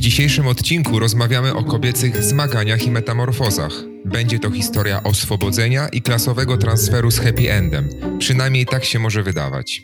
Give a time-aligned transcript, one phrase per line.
[0.00, 3.72] W dzisiejszym odcinku rozmawiamy o kobiecych zmaganiach i metamorfozach.
[4.04, 7.88] Będzie to historia oswobodzenia i klasowego transferu z happy endem.
[8.18, 9.82] Przynajmniej tak się może wydawać.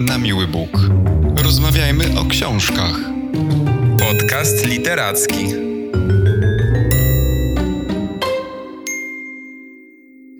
[0.00, 0.70] Na miły Bóg.
[1.36, 2.94] Rozmawiajmy o książkach.
[3.98, 5.46] Podcast literacki.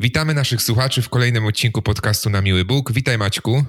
[0.01, 2.93] Witamy naszych słuchaczy w kolejnym odcinku podcastu Na Miły Bóg.
[2.93, 3.65] Witaj Maćku.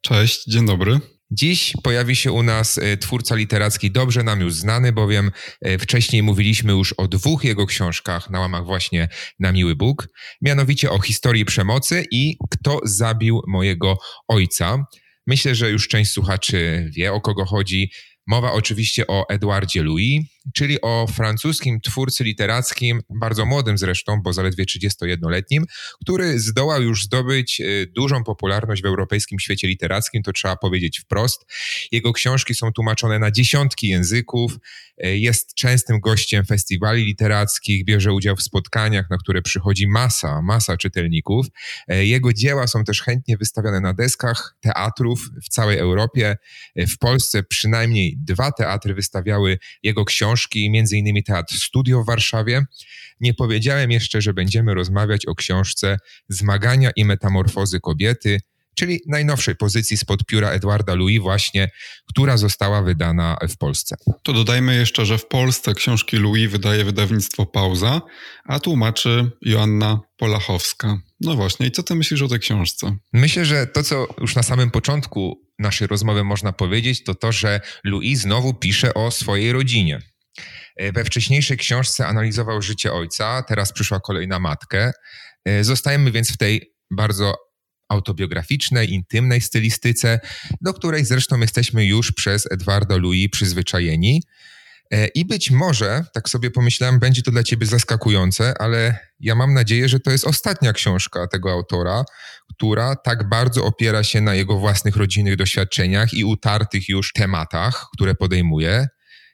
[0.00, 1.00] Cześć, dzień dobry.
[1.32, 6.22] Dziś pojawi się u nas e, twórca literacki dobrze nam już znany, bowiem e, wcześniej
[6.22, 10.08] mówiliśmy już o dwóch jego książkach na łamach właśnie Na Miły Bóg,
[10.42, 14.84] mianowicie o historii przemocy i Kto zabił mojego ojca.
[15.26, 17.90] Myślę, że już część słuchaczy wie o kogo chodzi.
[18.26, 20.24] Mowa oczywiście o Edwardzie Louis,
[20.54, 25.64] czyli o francuskim twórcy literackim, bardzo młodym zresztą, bo zaledwie 31-letnim,
[26.02, 31.46] który zdołał już zdobyć y, dużą popularność w europejskim świecie literackim, to trzeba powiedzieć wprost.
[31.92, 34.52] Jego książki są tłumaczone na dziesiątki języków,
[35.02, 41.46] jest częstym gościem festiwali literackich, bierze udział w spotkaniach, na które przychodzi masa, masa czytelników.
[41.92, 46.36] Y, jego dzieła są też chętnie wystawiane na deskach teatrów w całej Europie.
[46.76, 52.64] W Polsce przynajmniej dwa teatry wystawiały jego książki, innymi Teatr Studio w Warszawie.
[53.20, 55.96] Nie powiedziałem jeszcze, że będziemy rozmawiać o książce
[56.28, 58.40] Zmagania i metamorfozy kobiety,
[58.80, 61.70] czyli najnowszej pozycji spod pióra Edwarda Louis właśnie,
[62.08, 63.96] która została wydana w Polsce.
[64.22, 68.00] To dodajmy jeszcze, że w Polsce książki Louis wydaje wydawnictwo Pauza,
[68.44, 70.98] a tłumaczy Joanna Polachowska.
[71.20, 72.96] No właśnie, i co ty myślisz o tej książce?
[73.12, 77.60] Myślę, że to, co już na samym początku naszej rozmowy można powiedzieć, to to, że
[77.84, 80.00] Louis znowu pisze o swojej rodzinie.
[80.94, 84.92] We wcześniejszej książce analizował życie ojca, teraz przyszła kolejna matkę.
[85.44, 87.34] E, zostajemy więc w tej bardzo
[87.90, 90.20] autobiograficznej, intymnej stylistyce,
[90.60, 94.22] do której zresztą jesteśmy już przez Edwarda Louis przyzwyczajeni.
[94.90, 99.54] E, I być może, tak sobie pomyślałem, będzie to dla ciebie zaskakujące, ale ja mam
[99.54, 102.04] nadzieję, że to jest ostatnia książka tego autora,
[102.54, 108.14] która tak bardzo opiera się na jego własnych rodzinnych doświadczeniach i utartych już tematach, które
[108.14, 108.88] podejmuje.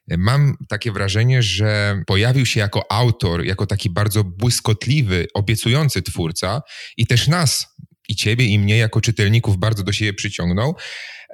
[0.09, 6.63] E, mam takie wrażenie, że pojawił się jako autor, jako taki bardzo błyskotliwy, obiecujący twórca
[6.97, 7.76] i też nas,
[8.09, 10.75] i ciebie, i mnie, jako czytelników, bardzo do siebie przyciągnął.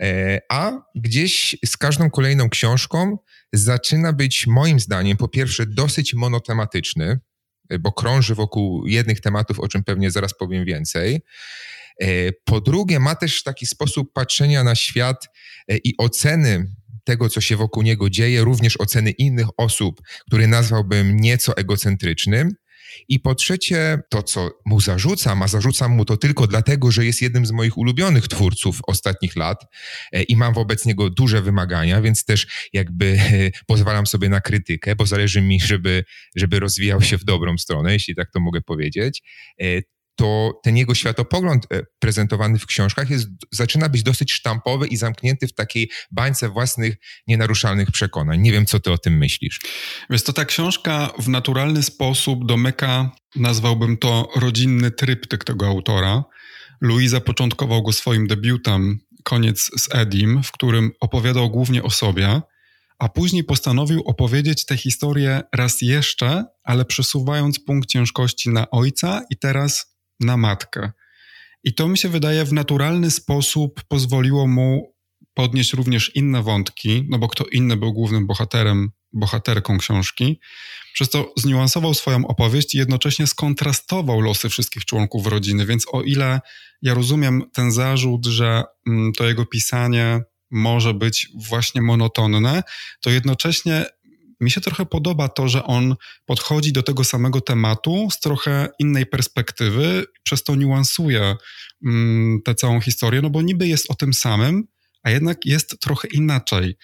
[0.00, 3.18] E, a gdzieś z każdą kolejną książką
[3.52, 7.20] zaczyna być moim zdaniem po pierwsze dosyć monotematyczny,
[7.68, 11.20] e, bo krąży wokół jednych tematów, o czym pewnie zaraz powiem więcej.
[12.00, 15.28] E, po drugie, ma też taki sposób patrzenia na świat
[15.84, 16.66] i oceny
[17.04, 22.54] tego, co się wokół niego dzieje, również oceny innych osób, który nazwałbym nieco egocentrycznym.
[23.08, 27.22] I po trzecie, to co mu zarzucam, a zarzucam mu to tylko dlatego, że jest
[27.22, 29.64] jednym z moich ulubionych twórców ostatnich lat
[30.12, 34.96] e, i mam wobec niego duże wymagania, więc też jakby e, pozwalam sobie na krytykę,
[34.96, 36.04] bo zależy mi, żeby,
[36.36, 39.22] żeby rozwijał się w dobrą stronę, jeśli tak to mogę powiedzieć.
[39.60, 39.82] E,
[40.16, 45.48] to ten jego światopogląd e, prezentowany w książkach jest, zaczyna być dosyć sztampowy i zamknięty
[45.48, 46.96] w takiej bańce własnych
[47.26, 48.40] nienaruszalnych przekonań.
[48.40, 49.60] Nie wiem, co ty o tym myślisz.
[50.10, 56.24] Więc to ta książka w naturalny sposób domyka, nazwałbym to rodzinny tryptyk tego autora.
[56.80, 62.40] Louis zapoczątkował go swoim debiutem Koniec z Edim, w którym opowiadał głównie o sobie,
[62.98, 69.38] a później postanowił opowiedzieć tę historię raz jeszcze, ale przesuwając punkt ciężkości na ojca i
[69.38, 70.92] teraz na matkę.
[71.64, 74.94] I to mi się wydaje w naturalny sposób pozwoliło mu
[75.34, 80.40] podnieść również inne wątki, no bo kto inny był głównym bohaterem, bohaterką książki.
[80.94, 85.66] Przez to zniuansował swoją opowieść i jednocześnie skontrastował losy wszystkich członków rodziny.
[85.66, 86.40] Więc o ile
[86.82, 92.62] ja rozumiem ten zarzut, że mm, to jego pisanie może być właśnie monotonne,
[93.00, 93.86] to jednocześnie
[94.42, 99.06] mi się trochę podoba to, że on podchodzi do tego samego tematu z trochę innej
[99.06, 101.36] perspektywy, przez to niuansuje
[101.86, 104.64] mm, tę całą historię, no bo niby jest o tym samym,
[105.02, 106.76] a jednak jest trochę inaczej.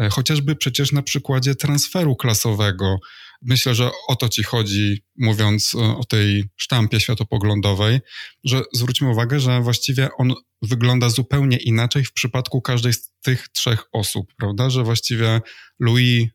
[0.00, 2.98] E, chociażby przecież na przykładzie transferu klasowego.
[3.42, 8.00] Myślę, że o to ci chodzi, mówiąc e, o tej sztampie światopoglądowej,
[8.44, 13.84] że zwróćmy uwagę, że właściwie on wygląda zupełnie inaczej w przypadku każdej z tych trzech
[13.92, 14.70] osób, prawda?
[14.70, 15.40] Że właściwie
[15.80, 16.28] Louis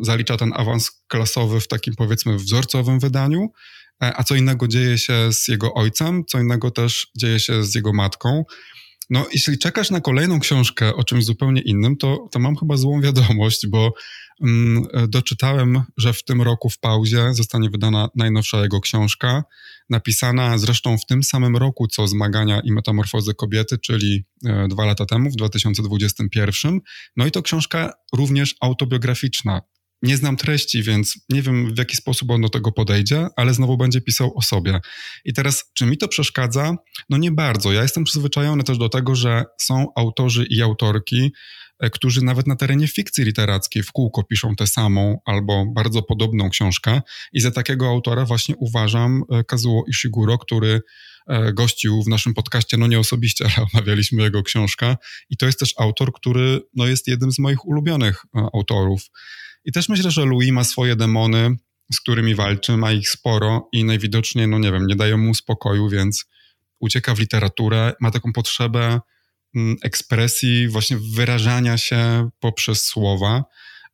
[0.00, 3.48] zalicza ten awans klasowy w takim powiedzmy wzorcowym wydaniu,
[4.02, 7.74] e, a co innego dzieje się z jego ojcem, co innego też dzieje się z
[7.74, 8.44] jego matką.
[9.10, 13.00] No, jeśli czekasz na kolejną książkę o czymś zupełnie innym, to, to mam chyba złą
[13.00, 13.94] wiadomość, bo
[14.40, 19.44] um, doczytałem, że w tym roku w pauzie zostanie wydana najnowsza jego książka.
[19.92, 25.06] Napisana zresztą w tym samym roku, co Zmagania i Metamorfozy Kobiety, czyli e, dwa lata
[25.06, 26.80] temu, w 2021.
[27.16, 29.60] No i to książka również autobiograficzna.
[30.02, 33.76] Nie znam treści, więc nie wiem w jaki sposób on do tego podejdzie, ale znowu
[33.76, 34.80] będzie pisał o sobie.
[35.24, 36.76] I teraz, czy mi to przeszkadza?
[37.10, 37.72] No nie bardzo.
[37.72, 41.32] Ja jestem przyzwyczajony też do tego, że są autorzy i autorki,
[41.92, 47.02] którzy nawet na terenie fikcji literackiej w kółko piszą tę samą albo bardzo podobną książkę.
[47.32, 50.80] I za takiego autora właśnie uważam e, Kazuo Ishiguro, który
[51.26, 54.96] e, gościł w naszym podcaście, no nie osobiście, ale omawialiśmy jego książkę.
[55.30, 58.22] I to jest też autor, który no, jest jednym z moich ulubionych
[58.54, 59.02] autorów.
[59.64, 61.56] I też myślę, że Louis ma swoje demony,
[61.92, 65.88] z którymi walczy, ma ich sporo i najwidoczniej, no nie wiem, nie dają mu spokoju,
[65.88, 66.24] więc
[66.80, 69.00] ucieka w literaturę, ma taką potrzebę
[69.82, 73.44] ekspresji, właśnie wyrażania się poprzez słowa.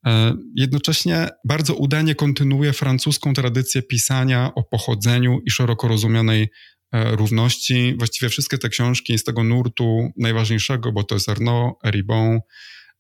[0.07, 6.49] E, jednocześnie bardzo udanie kontynuuje francuską tradycję pisania o pochodzeniu i szeroko rozumianej
[6.93, 7.95] e, równości.
[7.99, 12.41] Właściwie wszystkie te książki z tego nurtu najważniejszego, bo to jest Arnaud, Eribon,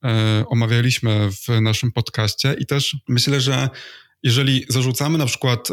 [0.04, 3.68] E, omawialiśmy w naszym podcaście i też myślę, że
[4.22, 5.68] jeżeli zarzucamy na przykład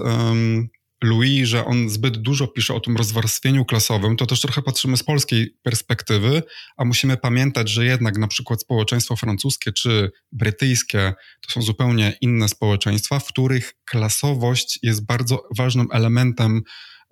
[1.06, 5.04] Louis, że on zbyt dużo pisze o tym rozwarstwieniu klasowym, to też trochę patrzymy z
[5.04, 6.44] polskiej perspektywy,
[6.78, 11.14] a musimy pamiętać, że jednak na przykład społeczeństwo francuskie czy brytyjskie
[11.48, 16.62] to są zupełnie inne społeczeństwa, w których klasowość jest bardzo ważnym elementem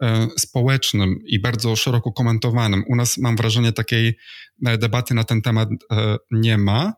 [0.01, 2.83] E, społecznym i bardzo szeroko komentowanym.
[2.87, 4.17] U nas mam wrażenie takiej
[4.65, 6.93] e, debaty na ten temat e, nie ma.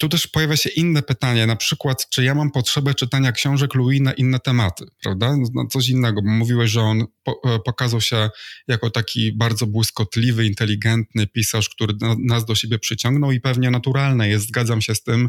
[0.00, 4.00] Tu też pojawia się inne pytanie, na przykład, czy ja mam potrzebę czytania książek Louis
[4.00, 5.36] na inne tematy, prawda?
[5.54, 8.30] No, coś innego, bo mówiłeś, że on po, pokazał się
[8.68, 14.48] jako taki bardzo błyskotliwy, inteligentny pisarz, który nas do siebie przyciągnął i pewnie naturalne jest,
[14.48, 15.28] zgadzam się z tym,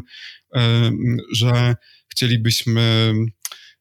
[1.32, 1.76] że
[2.08, 3.14] chcielibyśmy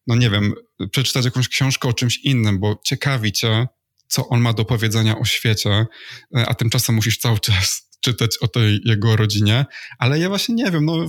[0.08, 0.54] no nie wiem,
[0.92, 3.68] przeczytać jakąś książkę o czymś innym, bo ciekawi cię,
[4.08, 8.48] co on ma do powiedzenia o świecie, e, a tymczasem musisz cały czas czytać o
[8.48, 9.66] tej jego rodzinie,
[10.00, 11.08] ale ja właśnie nie wiem, no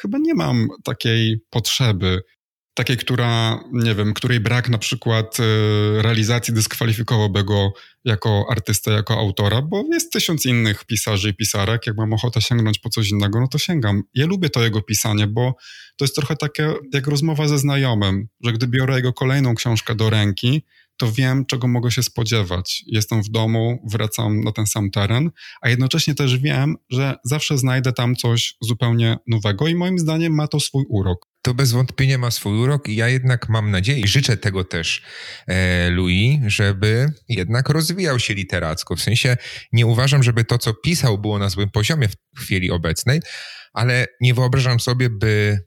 [0.00, 2.22] chyba nie mam takiej potrzeby
[2.74, 5.42] takiej, która, nie wiem, której brak na przykład y,
[6.02, 7.72] realizacji dyskwalifikowałby go
[8.04, 11.86] jako artystę, jako autora, bo jest tysiąc innych pisarzy i pisarek.
[11.86, 14.02] Jak mam ochotę sięgnąć po coś innego, no to sięgam.
[14.14, 15.56] Ja lubię to jego pisanie, bo
[15.96, 20.10] to jest trochę takie jak rozmowa ze znajomym, że gdy biorę jego kolejną książkę do
[20.10, 20.64] ręki,
[20.96, 22.84] to wiem, czego mogę się spodziewać.
[22.86, 25.30] Jestem w domu, wracam na ten sam teren,
[25.60, 30.48] a jednocześnie też wiem, że zawsze znajdę tam coś zupełnie nowego i moim zdaniem ma
[30.48, 34.08] to swój urok to bez wątpienia ma swój urok i ja jednak mam nadzieję i
[34.08, 35.02] życzę tego też
[35.46, 38.96] e, Louis, żeby jednak rozwijał się literacko.
[38.96, 39.36] W sensie
[39.72, 43.20] nie uważam, żeby to, co pisał, było na złym poziomie w chwili obecnej,
[43.72, 45.58] ale nie wyobrażam sobie, by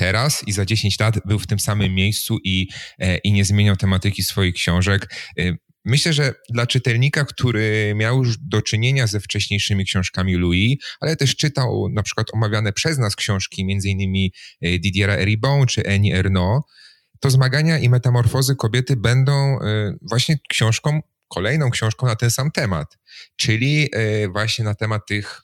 [0.00, 2.68] teraz i za 10 lat był w tym samym miejscu i,
[2.98, 5.14] e, i nie zmieniał tematyki swoich książek.
[5.38, 5.52] E,
[5.84, 11.36] Myślę, że dla czytelnika, który miał już do czynienia ze wcześniejszymi książkami Louis, ale też
[11.36, 16.68] czytał na przykład omawiane przez nas książki, innymi e, Didiera Eribon czy Annie Ernaux,
[17.20, 19.58] to zmagania i metamorfozy kobiety będą
[20.10, 22.98] właśnie książką, kolejną książką na ten sam temat,
[23.36, 23.90] czyli
[24.32, 25.42] właśnie na temat tych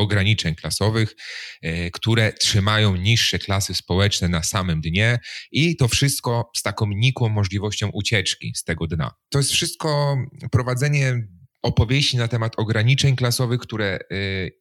[0.00, 1.16] ograniczeń klasowych,
[1.62, 5.18] e, które trzymają niższe klasy społeczne na samym dnie
[5.52, 9.10] i to wszystko z taką nikłą możliwością ucieczki z tego dna.
[9.28, 10.16] To jest wszystko
[10.52, 11.28] prowadzenie
[11.62, 14.16] opowieści na temat ograniczeń klasowych, które e,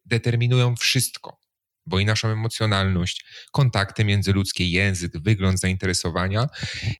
[0.05, 1.39] determinują wszystko
[1.85, 6.47] bo i naszą emocjonalność, kontakty międzyludzkie, język, wygląd zainteresowania.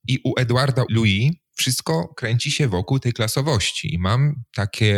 [0.08, 3.94] I u Edwarda Louis wszystko kręci się wokół tej klasowości.
[3.94, 4.96] I mam takie,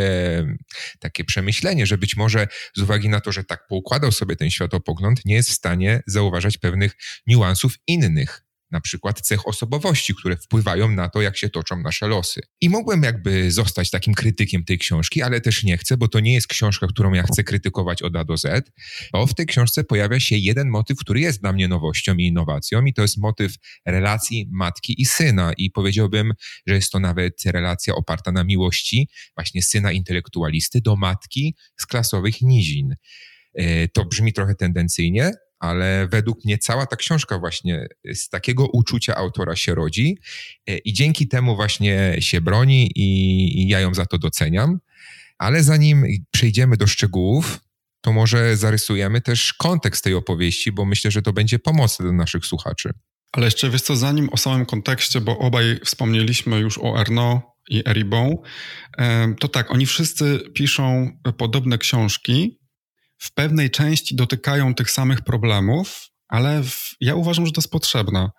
[0.99, 5.25] takie przemyślenie, że być może z uwagi na to, że tak poukładał sobie ten światopogląd,
[5.25, 6.95] nie jest w stanie zauważać pewnych
[7.27, 12.41] niuansów innych na przykład cech osobowości, które wpływają na to, jak się toczą nasze losy.
[12.61, 16.33] I mogłem jakby zostać takim krytykiem tej książki, ale też nie chcę, bo to nie
[16.33, 18.71] jest książka, którą ja chcę krytykować od A do Z,
[19.11, 22.85] bo w tej książce pojawia się jeden motyw, który jest dla mnie nowością i innowacją
[22.85, 26.33] i to jest motyw relacji matki i syna i powiedziałbym,
[26.67, 32.41] że jest to nawet relacja oparta na miłości właśnie syna intelektualisty do matki z klasowych
[32.41, 32.95] nizin.
[33.53, 39.15] E, to brzmi trochę tendencyjnie, ale według mnie cała ta książka właśnie z takiego uczucia
[39.15, 40.17] autora się rodzi
[40.67, 44.79] e, i dzięki temu właśnie się broni i, ja ją za to doceniam.
[45.37, 47.59] Ale zanim przejdziemy do szczegółów,
[48.01, 52.45] to może zarysujemy też kontekst tej opowieści, bo myślę, że to będzie pomocne dla naszych
[52.45, 52.89] słuchaczy.
[53.31, 57.83] Ale jeszcze wiesz co, zanim o samym kontekście, bo obaj wspomnieliśmy już o Arnaud i
[57.87, 58.35] Eribon,
[59.39, 62.60] to tak, oni wszyscy piszą podobne książki,
[63.21, 68.29] w pewnej części dotykają tych samych problemów, ale w, ja uważam, że to jest potrzebne.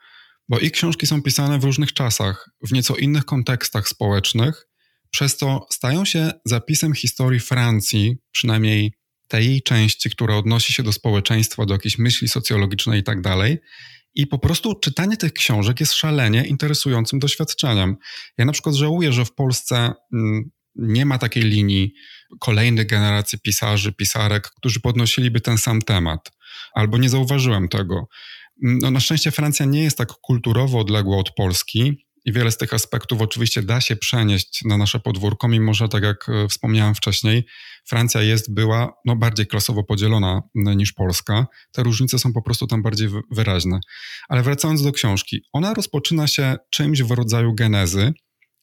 [0.49, 4.69] bo ich książki są pisane w różnych czasach, w nieco innych kontekstach społecznych,
[5.11, 8.93] przez to stają się zapisem historii Francji, przynajmniej
[9.29, 13.59] tej jej części, która odnosi się do społeczeństwa, do jakiejś myśli socjologicznej i tak dalej.
[14.15, 17.97] I po prostu czytanie tych książek jest szalenie interesującym doświadczeniem.
[18.39, 21.95] Ja na przykład żałuję, że w Polsce mm, nie ma takiej linii
[22.41, 26.33] kolejnych generacji pisarzy, pisarek, którzy podnosiliby ten sam temat.
[26.75, 28.09] Albo nie zauważyłem tego.
[28.62, 32.75] No, na szczęście Francja nie jest tak kulturowo odległa od Polski i wiele z tych
[32.75, 37.47] aspektów oczywiście da się przenieść na nasze podwórko, mimo że, tak jak e, wspomniałem wcześniej,
[37.85, 41.47] Francja jest, była no, bardziej klasowo podzielona niż Polska.
[41.73, 43.81] Te różnice są po prostu tam bardziej wyraźne.
[44.29, 48.12] Ale wracając do książki, ona rozpoczyna się czymś w rodzaju genezy,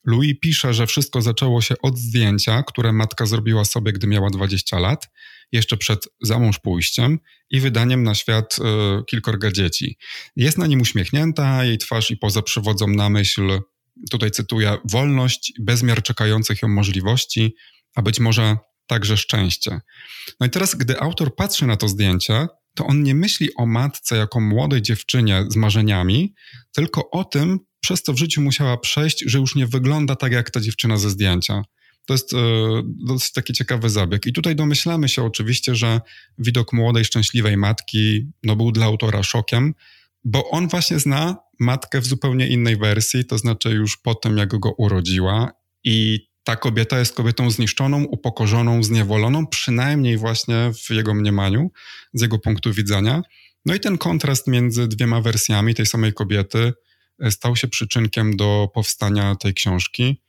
[0.05, 4.79] Louis pisze, że wszystko zaczęło się od zdjęcia, które matka zrobiła sobie, gdy miała 20
[4.79, 5.09] lat,
[5.51, 8.61] jeszcze przed zamąż pójściem i wydaniem na świat y,
[9.05, 9.97] kilkorga dzieci.
[10.35, 13.59] Jest na nim uśmiechnięta, jej twarz i poza przywodzą na myśl,
[14.11, 17.55] tutaj cytuję, wolność, bezmiar czekających ją możliwości,
[17.95, 19.81] a być może także szczęście.
[20.39, 24.17] No i teraz, gdy autor patrzy na to zdjęcie, to on nie myśli o matce
[24.17, 26.33] jako młodej dziewczynie z marzeniami,
[26.75, 30.51] tylko o tym, przez co w życiu musiała przejść, że już nie wygląda tak jak
[30.51, 31.61] ta dziewczyna ze zdjęcia.
[32.05, 32.37] To jest e,
[32.85, 34.25] dosyć taki ciekawy zabieg.
[34.25, 36.01] I tutaj domyślamy się oczywiście, że
[36.37, 39.73] widok młodej, szczęśliwej matki no, był dla autora szokiem,
[40.23, 44.59] bo on właśnie zna matkę w zupełnie innej wersji, to znaczy już po tym, jak
[44.59, 45.51] go urodziła.
[45.83, 51.71] I ta kobieta jest kobietą zniszczoną, upokorzoną, zniewoloną, przynajmniej właśnie w jego mniemaniu,
[52.13, 53.21] z jego punktu widzenia.
[53.65, 56.73] No i ten kontrast między dwiema wersjami tej samej kobiety
[57.29, 60.21] stał się przyczynkiem do powstania tej książki.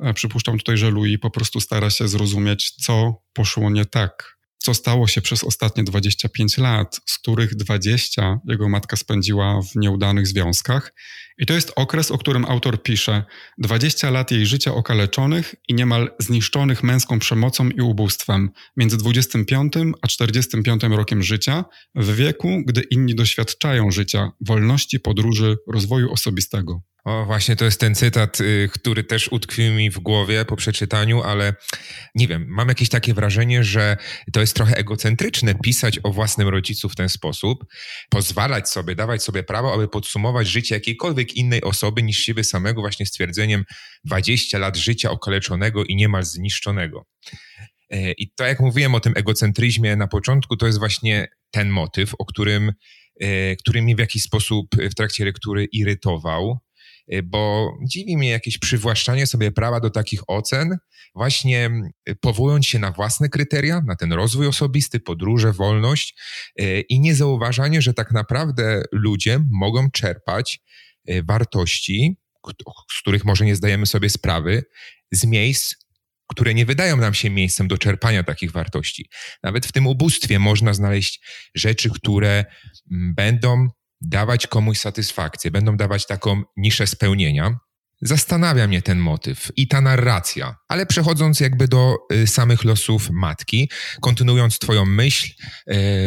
[0.00, 4.74] E, przypuszczam tutaj, że Louis po prostu stara się zrozumieć, co poszło nie tak co
[4.74, 10.94] stało się przez ostatnie 25 lat, z których 20 jego matka spędziła w nieudanych związkach.
[11.38, 13.24] I to jest okres, o którym autor pisze:
[13.58, 19.72] 20 lat jej życia okaleczonych i niemal zniszczonych męską przemocą i ubóstwem, między 25
[20.02, 26.82] a 45 rokiem życia, w wieku, gdy inni doświadczają życia, wolności, podróży, rozwoju osobistego.
[27.06, 31.22] O, właśnie to jest ten cytat, y, który też utkwił mi w głowie po przeczytaniu,
[31.22, 31.54] ale
[32.14, 33.96] nie wiem, mam jakieś takie wrażenie, że
[34.32, 37.64] to jest trochę egocentryczne pisać o własnym rodzicu w ten sposób,
[38.10, 43.06] pozwalać sobie, dawać sobie prawo, aby podsumować życie jakiejkolwiek innej osoby niż siebie samego właśnie
[43.06, 43.64] stwierdzeniem
[44.04, 47.06] 20 lat życia okaleczonego i niemal zniszczonego.
[47.90, 52.14] E, I to, jak mówiłem o tym egocentryzmie na początku, to jest właśnie ten motyw,
[52.18, 52.72] o którym,
[53.20, 56.65] e, który mnie w jakiś sposób w trakcie lektury irytował,
[57.24, 60.78] bo dziwi mnie jakieś przywłaszczanie sobie prawa do takich ocen,
[61.14, 61.70] właśnie
[62.08, 66.14] y, powołując się na własne kryteria, na ten rozwój osobisty, podróże, wolność
[66.60, 70.60] y, i niezauważanie, że tak naprawdę ludzie mogą czerpać
[71.24, 72.16] wartości,
[72.92, 74.62] z których może nie zdajemy sobie sprawy,
[75.12, 75.74] z miejsc,
[76.28, 79.08] które nie wydają nam się miejscem do czerpania takich wartości.
[79.42, 81.20] Nawet w tym ubóstwie można znaleźć
[81.54, 82.44] rzeczy, które
[82.92, 83.68] mm, będą
[84.00, 87.58] dawać komuś satysfakcję, będą dawać taką niszę spełnienia.
[88.02, 93.70] Zastanawia mnie ten motyw i ta narracja, ale przechodząc jakby do y, samych losów matki,
[94.00, 95.32] kontynuując Twoją myśl y,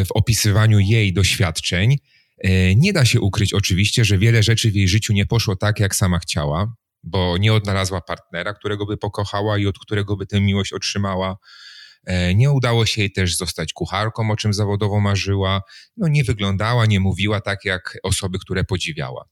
[0.06, 1.98] w opisywaniu jej doświadczeń,
[2.46, 5.80] y, nie da się ukryć oczywiście, że wiele rzeczy w jej życiu nie poszło tak,
[5.80, 10.42] jak sama chciała, bo nie odnalazła partnera, którego by pokochała i od którego by tę
[10.42, 11.38] miłość otrzymała.
[12.06, 15.62] E, nie udało się jej też zostać kucharką, o czym zawodowo marzyła.
[15.98, 19.26] No, nie wyglądała, nie mówiła tak jak osoby, które podziwiała.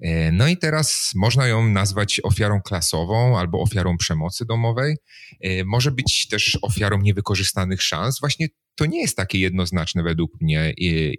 [0.00, 4.96] E, no i teraz można ją nazwać ofiarą klasową albo ofiarą przemocy domowej.
[5.40, 8.20] E, może być też ofiarą niewykorzystanych szans.
[8.20, 10.72] Właśnie to nie jest takie jednoznaczne według mnie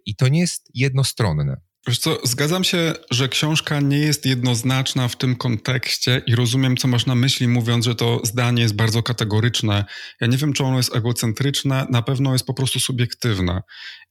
[0.05, 1.61] i to nie jest jednostronne.
[1.87, 6.87] Wiesz co, zgadzam się, że książka nie jest jednoznaczna w tym kontekście i rozumiem, co
[6.87, 9.85] masz na myśli, mówiąc, że to zdanie jest bardzo kategoryczne.
[10.21, 13.61] Ja nie wiem, czy ono jest egocentryczne, na pewno jest po prostu subiektywne.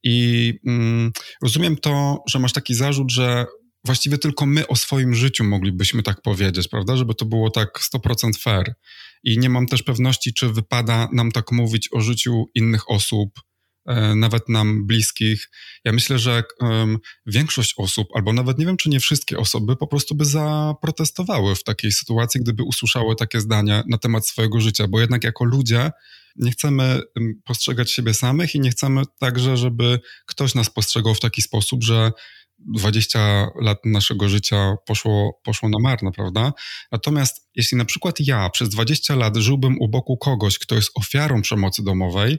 [0.02, 1.12] I mm,
[1.42, 3.46] rozumiem to, że masz taki zarzut, że
[3.84, 6.96] właściwie tylko my o swoim życiu moglibyśmy tak powiedzieć, prawda?
[6.96, 8.74] Żeby to było tak 100% fair.
[9.24, 13.30] I nie mam też pewności, czy wypada nam tak mówić o życiu innych osób
[14.14, 15.50] nawet nam bliskich.
[15.84, 19.86] Ja myślę, że um, większość osób, albo nawet nie wiem, czy nie wszystkie osoby, po
[19.86, 25.00] prostu by zaprotestowały w takiej sytuacji, gdyby usłyszały takie zdania na temat swojego życia, bo
[25.00, 25.90] jednak jako ludzie
[26.36, 27.00] nie chcemy
[27.44, 32.12] postrzegać siebie samych i nie chcemy także, żeby ktoś nas postrzegał w taki sposób, że
[32.58, 36.52] 20 lat naszego życia poszło, poszło na marne, prawda?
[36.92, 41.42] Natomiast jeśli na przykład ja przez 20 lat żyłbym u boku kogoś, kto jest ofiarą
[41.42, 42.38] przemocy domowej,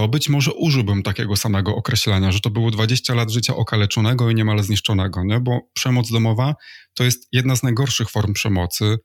[0.00, 4.34] to być może użyłbym takiego samego określenia, że to było 20 lat życia okaleczonego i
[4.34, 5.40] niemal zniszczonego, nie?
[5.40, 6.54] bo przemoc domowa
[6.94, 8.98] to jest jedna z najgorszych form przemocy,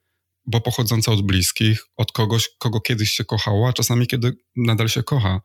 [0.46, 5.04] bo pochodząca od bliskich, od kogoś, kogo kiedyś się kochało, a czasami kiedy nadal się
[5.04, 5.42] kocha.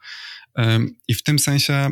[1.08, 1.90] I w tym sensie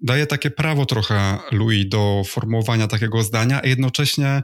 [0.00, 4.42] daje takie prawo trochę Louis do formułowania takiego zdania, a jednocześnie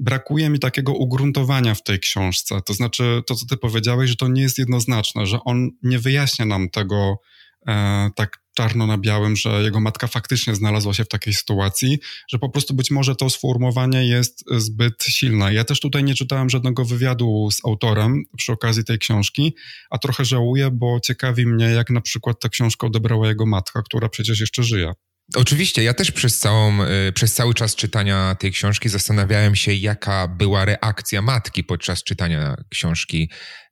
[0.00, 2.60] brakuje mi takiego ugruntowania w tej książce.
[2.66, 6.44] To znaczy, to co ty powiedziałeś, że to nie jest jednoznaczne, że on nie wyjaśnia
[6.44, 7.20] nam tego
[7.68, 12.38] e, tak czarno na białym, że jego matka faktycznie znalazła się w takiej sytuacji, że
[12.38, 15.54] po prostu być może to sformułowanie jest zbyt silne.
[15.54, 19.54] Ja też tutaj nie czytałem żadnego wywiadu z autorem przy okazji tej książki,
[19.90, 24.08] a trochę żałuję, bo ciekawi mnie, jak na przykład tę książkę odebrała jego matka, która
[24.08, 24.92] przecież jeszcze żyje.
[25.34, 30.28] Oczywiście, ja też przez, całą, y, przez cały czas czytania tej książki zastanawiałem się, jaka
[30.28, 33.30] była reakcja matki podczas czytania książki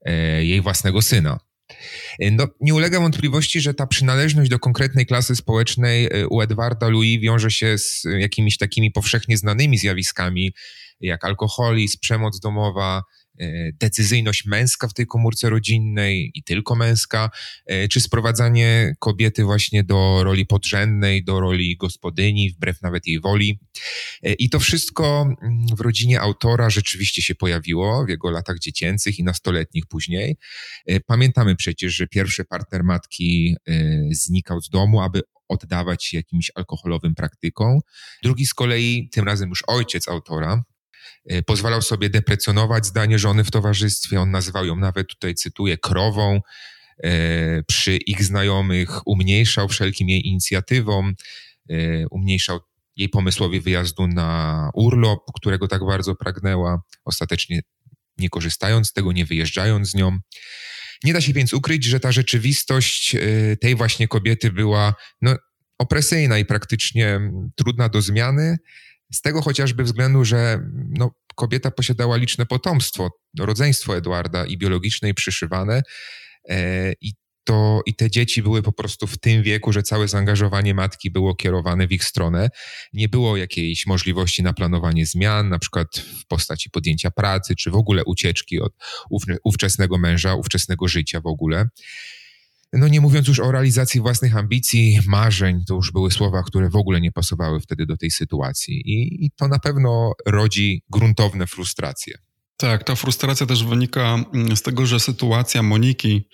[0.09, 1.39] y, jej własnego syna.
[2.23, 7.21] Y, no, nie ulega wątpliwości, że ta przynależność do konkretnej klasy społecznej u Edwarda Louis
[7.21, 10.53] wiąże się z jakimiś takimi powszechnie znanymi zjawiskami,
[11.01, 13.18] jak alkoholizm, przemoc domowa, E,
[13.81, 17.31] decyzyjność męska w tej komórce rodzinnej i tylko męska,
[17.67, 23.61] e, czy sprowadzanie kobiety właśnie do roli podrzędnej, do roli gospodyni, wbrew nawet jej woli.
[24.23, 29.19] E, I to wszystko mm, w rodzinie autora rzeczywiście się pojawiło w jego latach dziecięcych
[29.19, 30.37] i nastoletnich później.
[31.07, 33.57] Pamiętamy przecież, że pierwszy partner matki
[34.11, 37.81] znikał z domu, aby oddawać się jakimś alkoholowym praktykom.
[38.23, 40.78] Drugi z kolei, tym razem już ojciec autora, E,
[41.47, 44.21] pozwalał sobie deprecjonować zdanie żony w towarzystwie.
[44.21, 46.41] On nazywał ją nawet, tutaj cytuję, krową.
[47.05, 51.15] E, przy ich znajomych umniejszał wszelkim jej inicjatywom,
[51.71, 52.61] e, umniejszał
[52.97, 57.61] jej pomysłowi wyjazdu na urlop, którego tak bardzo pragnęła, ostatecznie
[58.19, 60.19] nie korzystając z tego, nie wyjeżdżając z nią.
[61.05, 63.17] Nie da się więc ukryć, że ta rzeczywistość
[63.61, 65.37] tej właśnie kobiety była no,
[65.79, 67.21] opresyjna i praktycznie
[67.57, 68.57] trudna do zmiany.
[69.13, 70.61] Z tego chociażby względu, że
[70.99, 75.83] no, kobieta posiadała liczne potomstwo, rodzeństwo Edwarda i biologiczne i przyszywane.
[76.49, 77.13] E, I
[77.49, 81.35] to, I te dzieci były po prostu w tym wieku, że całe zaangażowanie matki było
[81.35, 82.49] kierowane w ich stronę.
[82.93, 87.75] Nie było jakiejś możliwości na planowanie zmian, na przykład w postaci podjęcia pracy, czy w
[87.75, 88.73] ogóle ucieczki od
[89.45, 91.69] ówczesnego męża, ówczesnego życia w ogóle.
[92.73, 96.77] No nie mówiąc już o realizacji własnych ambicji, marzeń, to już były słowa, które w
[96.77, 98.75] ogóle nie pasowały wtedy do tej sytuacji.
[98.75, 102.19] I, i to na pewno rodzi gruntowne frustracje.
[102.57, 106.29] Tak, ta frustracja też wynika mm, z tego, że sytuacja Moniki,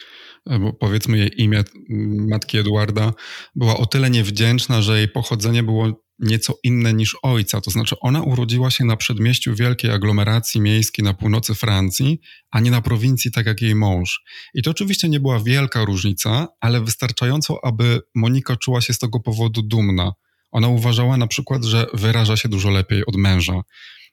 [0.50, 3.12] e, powiedzmy jej imię, mm, matki Eduarda,
[3.54, 7.60] była o tyle niewdzięczna, że jej pochodzenie było nieco inne niż ojca.
[7.60, 12.70] To znaczy, ona urodziła się na przedmieściu wielkiej aglomeracji miejskiej na północy Francji, a nie
[12.70, 14.22] na prowincji, tak jak jej mąż.
[14.54, 19.20] I to oczywiście nie była wielka różnica, ale wystarczająco, aby Monika czuła się z tego
[19.20, 20.12] powodu dumna.
[20.52, 23.62] Ona uważała na przykład, że wyraża się dużo lepiej od męża.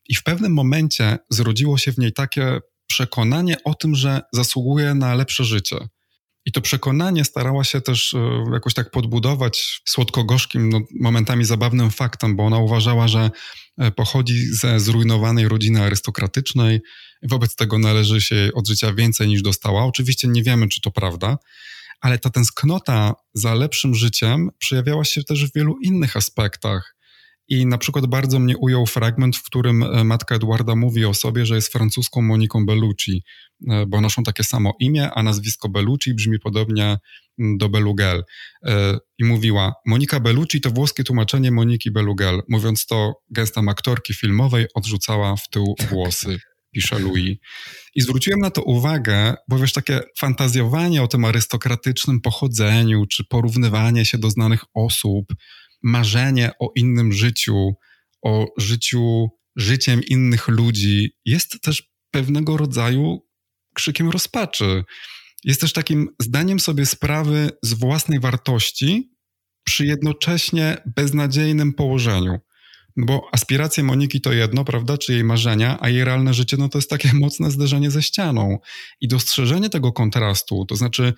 [0.10, 5.16] I w pewnym momencie zrodziło się w niej takie przekonanie o tym, że zasługuje na
[5.16, 5.78] lepsze życie
[6.46, 12.36] i to przekonanie starała się też e, jakoś tak podbudować słodko-gorzkim, no, momentami zabawnym faktem,
[12.36, 13.32] bo ona uważała, że
[13.78, 16.80] e, pochodzi ze zrujnowanej rodziny arystokratycznej
[17.24, 19.86] wobec tego należy się od życia więcej niż dostała.
[19.86, 21.38] Oczywiście nie wiemy, czy to prawda,
[22.02, 26.96] ale ta tęsknota za lepszym życiem przejawiała się też w wielu innych aspektach.
[27.48, 31.46] I na przykład bardzo mnie ujął fragment, w którym e, matka Eduarda mówi o sobie,
[31.46, 33.24] że jest francuską Moniką Bellucci,
[33.70, 36.98] e, bo noszą takie samo imię, a nazwisko Bellucci brzmi podobnie
[37.40, 38.24] mm, do Belugel.
[38.66, 42.42] E, I mówiła, Monika Bellucci to włoskie tłumaczenie Moniki Belugel.
[42.50, 46.40] Mówiąc to, gestem aktorki filmowej odrzucała w tył włosy
[46.72, 47.38] pisze Louis.
[47.96, 54.06] I zwróciłem na to uwagę, bo wiesz, takie fantazjowanie o tym arystokratycznym pochodzeniu, czy porównywanie
[54.06, 55.34] się do znanych osób,
[55.84, 57.74] marzenie o innym życiu,
[58.22, 63.26] o życiu, życiem innych ludzi jest też pewnego rodzaju
[63.74, 64.84] krzykiem rozpaczy.
[65.44, 69.12] Jest też takim zdaniem sobie sprawy z własnej wartości
[69.64, 72.40] przy jednocześnie beznadziejnym położeniu.
[72.98, 76.70] No bo aspiracje Moniki to jedno, prawda, czy jej marzenia, a jej realne życie no
[76.70, 78.58] to jest takie mocne zderzenie ze ścianą.
[79.02, 81.14] I dostrzeżenie tego kontrastu, to znaczy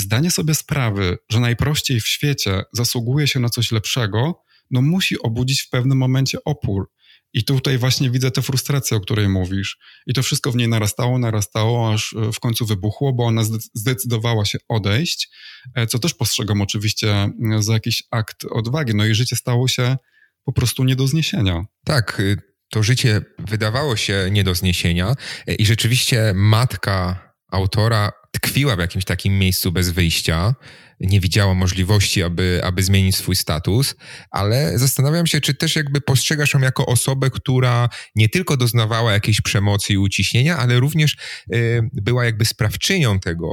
[0.00, 5.62] zdanie sobie sprawy, że najprościej w świecie zasługuje się na coś lepszego, no musi obudzić
[5.62, 6.90] w pewnym momencie opór.
[7.32, 9.78] I tutaj właśnie widzę tę frustrację, o której mówisz.
[10.06, 13.42] I to wszystko w niej narastało, narastało, aż e, w końcu wybuchło, bo ona
[13.74, 15.28] zdecydowała się odejść,
[15.74, 18.94] e, co też postrzegam oczywiście e, za jakiś akt odwagi.
[18.94, 19.96] No i życie stało się
[20.44, 21.64] po prostu nie do zniesienia.
[21.84, 22.36] Tak, y,
[22.70, 25.14] to życie wydawało się nie do zniesienia
[25.58, 30.54] i rzeczywiście matka autora tkwiła w jakimś takim miejscu bez wyjścia,
[31.00, 33.94] nie widziała możliwości, aby, aby zmienić swój status,
[34.30, 39.40] ale zastanawiam się, czy też jakby postrzegasz ją jako osobę, która nie tylko doznawała jakiejś
[39.40, 41.16] przemocy i uciśnienia, ale również
[41.54, 43.48] y, była jakby sprawczynią tego,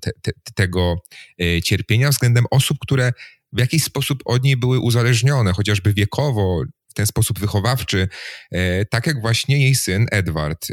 [0.00, 0.96] te, te, tego
[1.42, 3.12] y, cierpienia względem osób, które
[3.52, 8.08] w jakiś sposób od niej były uzależnione, chociażby wiekowo, w ten sposób wychowawczy,
[8.54, 10.66] y, tak jak właśnie jej syn Edward.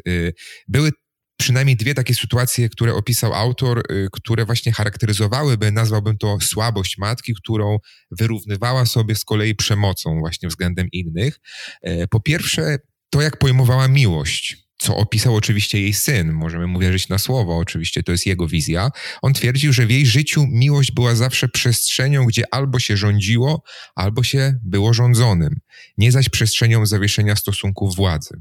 [0.68, 0.92] Były
[1.38, 7.34] przynajmniej dwie takie sytuacje, które opisał autor, y, które właśnie charakteryzowałyby, nazwałbym to słabość matki,
[7.34, 7.80] którą
[8.12, 11.40] wyrównywała sobie z kolei przemocą właśnie względem innych.
[11.82, 12.78] E, po pierwsze,
[13.10, 18.04] to jak pojmowała miłość co opisał oczywiście jej syn, możemy mu wierzyć na słowo, oczywiście
[18.04, 18.92] to jest jego wizja.
[19.22, 23.64] On twierdził, że w jej życiu miłość była zawsze przestrzenią, gdzie albo się rządziło,
[23.96, 25.60] albo się było rządzonym,
[25.98, 28.38] nie zaś przestrzenią zawieszenia stosunków władzy.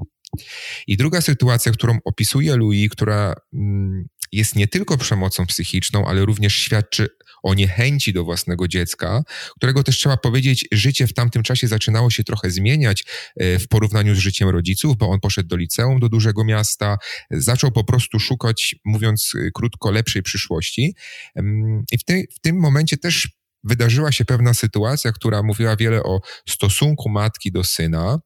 [0.86, 6.54] I druga sytuacja, którą opisuje Louis, która mm, jest nie tylko przemocą psychiczną, ale również
[6.54, 7.08] świadczy
[7.42, 9.22] o niechęci do własnego dziecka,
[9.56, 13.04] którego też trzeba powiedzieć, życie w tamtym czasie zaczynało się trochę zmieniać
[13.36, 16.96] e, w porównaniu z życiem rodziców, bo on poszedł do liceum do dużego miasta,
[17.30, 20.94] zaczął po prostu szukać, mówiąc e, krótko, lepszej przyszłości.
[21.92, 23.28] I w, te, w tym momencie też
[23.64, 28.18] wydarzyła się pewna sytuacja, która mówiła wiele o stosunku matki do syna.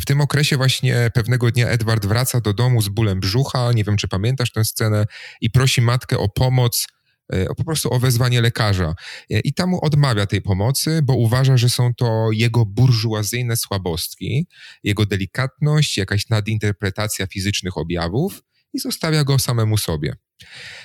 [0.00, 3.96] W tym okresie właśnie pewnego dnia Edward wraca do domu z bólem brzucha, nie wiem
[3.96, 5.06] czy pamiętasz tę scenę,
[5.40, 6.86] i prosi matkę o pomoc,
[7.28, 8.94] e, po prostu o wezwanie lekarza.
[9.30, 14.46] E, I ta mu odmawia tej pomocy, bo uważa, że są to jego burżuazyjne słabostki,
[14.84, 20.16] jego delikatność, jakaś nadinterpretacja fizycznych objawów i zostawia go samemu sobie.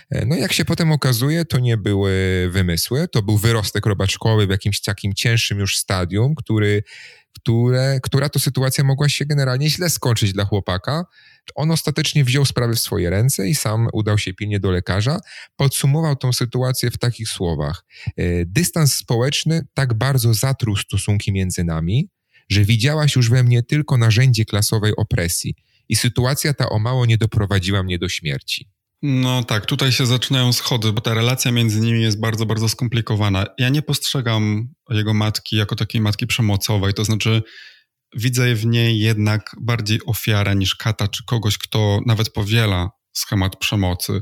[0.10, 2.14] E, no jak się potem okazuje, to nie były
[2.52, 6.84] wymysły, to był wyrostek robaczkowy w jakimś takim cięższym już stadium, który
[7.36, 11.06] które, która to sytuacja mogła się generalnie źle skończyć dla chłopaka.
[11.56, 15.20] On ostatecznie wziął sprawę w swoje ręce i sam udał się pilnie do lekarza.
[15.56, 17.86] Podsumował tą sytuację w takich słowach.
[18.08, 22.10] E, dystans społeczny tak bardzo zatruł stosunki między nami,
[22.50, 25.56] że widziałaś już we mnie tylko narzędzie klasowej opresji
[25.90, 28.70] i sytuacja ta o mało nie doprowadziła mnie do śmierci.
[29.02, 33.46] No tak, tutaj się zaczynają schody, bo ta relacja między nimi jest bardzo, bardzo skomplikowana.
[33.58, 37.44] Ja nie postrzegam jego matki jako takiej matki przemocowej, to znaczy
[38.16, 44.22] widzę w niej jednak bardziej ofiarę niż kata, czy kogoś, kto nawet powiela schemat przemocy.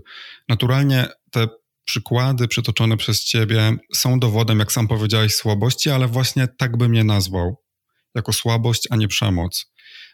[0.50, 1.48] Naturalnie te
[1.86, 7.04] przykłady przytoczone przez ciebie są dowodem, jak sam powiedziałeś, słabości, ale właśnie tak bym je
[7.04, 7.65] nazwał.
[8.16, 9.66] Jako słabość, a nie przemoc.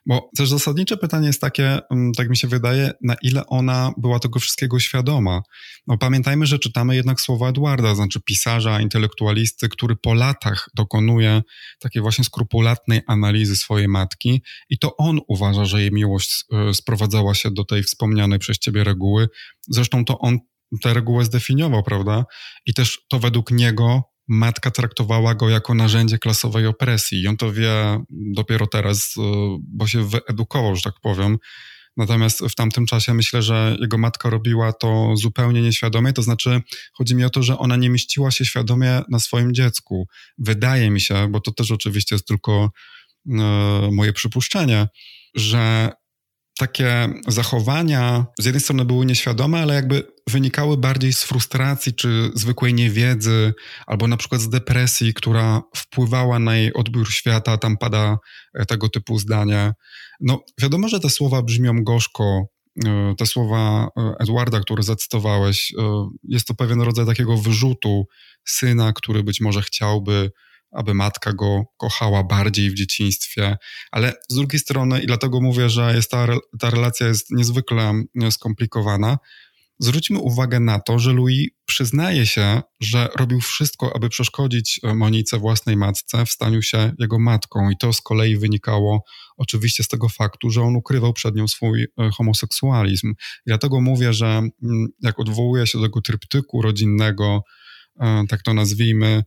[0.05, 4.19] Bo też zasadnicze pytanie jest takie, mm, tak mi się wydaje, na ile ona była
[4.19, 5.41] tego wszystkiego świadoma.
[5.87, 11.41] No, pamiętajmy, że czytamy jednak słowa Edwarda, znaczy pisarza, intelektualisty, który po latach dokonuje
[11.79, 17.33] takiej właśnie skrupulatnej analizy swojej matki i to on uważa, że jej miłość e, sprowadzała
[17.33, 19.27] się do tej wspomnianej przez ciebie reguły.
[19.69, 20.37] Zresztą to on
[20.81, 22.25] tę regułę zdefiniował, prawda?
[22.65, 27.21] I też to według niego matka traktowała go jako narzędzie klasowej opresji.
[27.21, 29.21] I on to wie dopiero teraz, e,
[29.63, 31.37] bo się wyedukował, że tak powiem.
[31.97, 36.13] Natomiast w tamtym czasie myślę, że jego matka robiła to zupełnie nieświadomie.
[36.13, 36.61] To znaczy,
[36.93, 40.07] chodzi mi o to, że ona nie mieściła się świadomie na swoim dziecku.
[40.37, 42.71] Wydaje mi się, bo to też oczywiście jest tylko
[43.29, 43.33] e,
[43.91, 44.87] moje przypuszczenie,
[45.35, 45.91] że
[46.61, 52.73] takie zachowania z jednej strony były nieświadome, ale jakby wynikały bardziej z frustracji czy zwykłej
[52.73, 53.53] niewiedzy,
[53.87, 58.17] albo na przykład z depresji, która wpływała na jej odbiór świata, tam pada
[58.53, 59.73] e, tego typu zdanie.
[60.19, 62.45] No, wiadomo, że te słowa brzmią gorzko,
[62.85, 65.73] e, te słowa e, Edwarda, które zacytowałeś,
[66.23, 68.05] jest to pewien rodzaj takiego wyrzutu
[68.45, 70.31] syna, który być może chciałby
[70.71, 73.57] aby matka go kochała bardziej w dzieciństwie,
[73.91, 76.27] ale z drugiej strony, i dlatego mówię, że jest ta,
[76.59, 79.17] ta relacja jest niezwykle e, skomplikowana,
[79.79, 85.39] zwróćmy uwagę na to, że Louis przyznaje się, że robił wszystko, aby przeszkodzić e, Monice
[85.39, 87.69] własnej matce w staniu się jego matką.
[87.69, 89.03] I to z kolei wynikało
[89.37, 93.13] oczywiście z tego faktu, że on ukrywał przed nią swój e, homoseksualizm.
[93.19, 97.43] I dlatego mówię, że mm, jak odwołuje się do tego tryptyku rodzinnego,
[98.29, 99.23] tak to nazwijmy,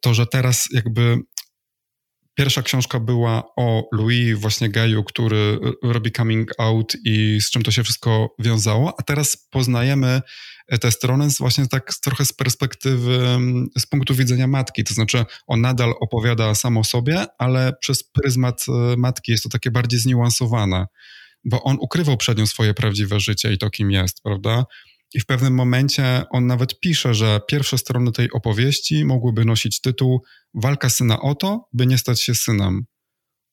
[0.00, 1.18] to, że teraz jakby
[2.34, 7.70] pierwsza książka była o Louis, właśnie geju, który robi coming out i z czym to
[7.70, 10.22] się wszystko wiązało, a teraz poznajemy
[10.80, 13.38] tę stronę właśnie tak trochę z perspektywy,
[13.78, 18.64] z punktu widzenia matki, to znaczy on nadal opowiada sam o sobie, ale przez pryzmat
[18.68, 20.86] e, matki jest to takie bardziej zniuansowane,
[21.44, 24.64] bo on ukrywał przed nią swoje prawdziwe życie i to, kim jest, prawda?
[25.14, 30.22] I w pewnym momencie on nawet pisze, że pierwsze strony tej opowieści mogłyby nosić tytuł
[30.54, 32.84] Walka syna o to, by nie stać się synem.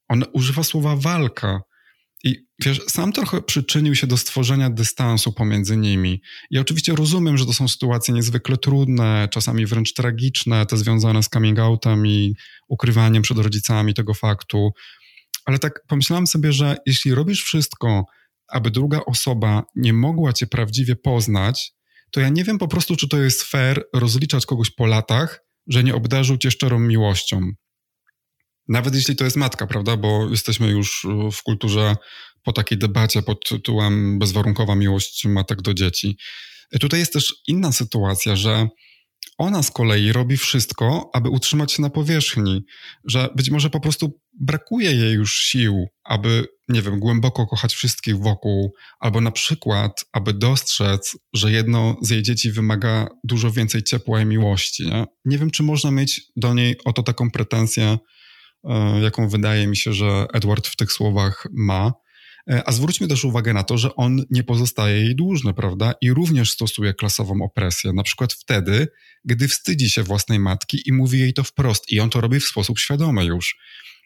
[0.10, 1.62] On używa słowa walka.
[2.24, 6.22] I wiesz, sam trochę przyczynił się do stworzenia dystansu pomiędzy nimi.
[6.52, 11.30] I oczywiście rozumiem, że to są sytuacje niezwykle trudne, czasami wręcz tragiczne, te związane z
[11.30, 12.36] coming outem i
[12.68, 14.72] ukrywaniem przed rodzicami tego faktu.
[15.46, 18.06] Ale tak pomyślałem sobie, że jeśli robisz wszystko,
[18.52, 21.74] aby druga osoba nie mogła cię prawdziwie poznać,
[22.12, 25.84] to ja nie wiem po prostu, czy to jest fair rozliczać kogoś po latach, że
[25.84, 27.52] nie obdarzył cię szczerą miłością.
[28.68, 29.98] Nawet jeśli to jest matka, prawda?
[29.98, 31.96] Bo jesteśmy już w kulturze
[32.44, 36.18] po takiej debacie pod tytułem bezwarunkowa miłość matek do dzieci.
[36.80, 38.68] Tutaj jest też inna sytuacja, że
[39.38, 42.62] ona z kolei robi wszystko, aby utrzymać się na powierzchni,
[43.06, 48.18] że być może po prostu brakuje jej już sił, aby, nie wiem, głęboko kochać wszystkich
[48.18, 54.22] wokół, albo na przykład, aby dostrzec, że jedno z jej dzieci wymaga dużo więcej ciepła
[54.22, 54.88] i miłości.
[54.88, 57.98] Nie, nie wiem, czy można mieć do niej o to taką pretensję,
[58.64, 61.94] e, jaką wydaje mi się, że Edward w tych słowach ma.
[62.50, 65.94] E, a zwróćmy też uwagę na to, że on nie pozostaje jej dłużny, prawda?
[66.02, 68.88] I również stosuje klasową opresję, na przykład wtedy,
[69.26, 72.46] gdy wstydzi się własnej matki i mówi jej to wprost, i on to robi w
[72.46, 73.56] sposób świadomy już.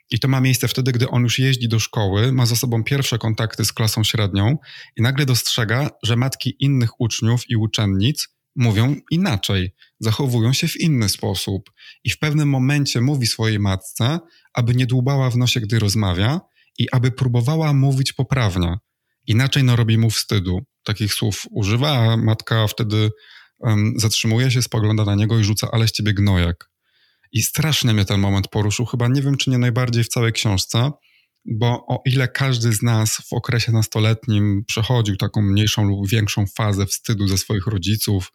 [0.09, 3.17] I to ma miejsce wtedy, gdy on już jeździ do szkoły, ma za sobą pierwsze
[3.17, 4.57] kontakty z klasą średnią
[4.97, 11.09] i nagle dostrzega, że matki innych uczniów i uczennic mówią inaczej, zachowują się w inny
[11.09, 11.71] sposób.
[12.03, 14.19] I w pewnym momencie mówi swojej matce,
[14.53, 16.41] aby nie dłubała w nosie, gdy rozmawia,
[16.77, 18.77] i aby próbowała mówić poprawnie.
[19.27, 20.59] Inaczej narobi mu wstydu.
[20.83, 23.11] Takich słów używa, a matka wtedy
[23.59, 26.69] um, zatrzymuje się, spogląda na niego i rzuca, ale z ciebie gnojek.
[27.35, 30.91] I strasznie mnie ten moment poruszył, chyba nie wiem, czy nie najbardziej w całej książce,
[31.45, 36.85] bo o ile każdy z nas w okresie nastoletnim przechodził taką mniejszą lub większą fazę
[36.85, 38.31] wstydu ze swoich rodziców,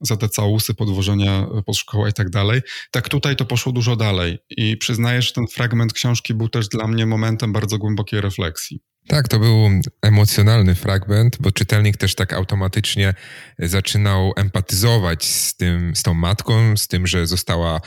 [0.00, 2.60] za te całusy, podwożenia pod szkołę i tak dalej.
[2.90, 6.86] Tak tutaj to poszło dużo dalej i przyznaję, że ten fragment książki był też dla
[6.86, 8.80] mnie momentem bardzo głębokiej refleksji.
[9.08, 9.70] Tak, to był
[10.02, 13.14] emocjonalny fragment, bo czytelnik też tak automatycznie
[13.58, 17.80] zaczynał empatyzować z, tym, z tą matką, z tym, że została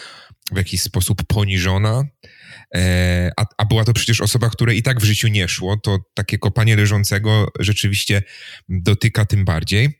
[0.54, 2.04] w jakiś sposób poniżona.
[2.76, 5.98] E, a, a, była to przecież osoba, której i tak w życiu nie szło, to
[6.14, 8.24] takie kopanie leżącego rzeczywiście
[8.70, 10.00] dotyka tym bardziej.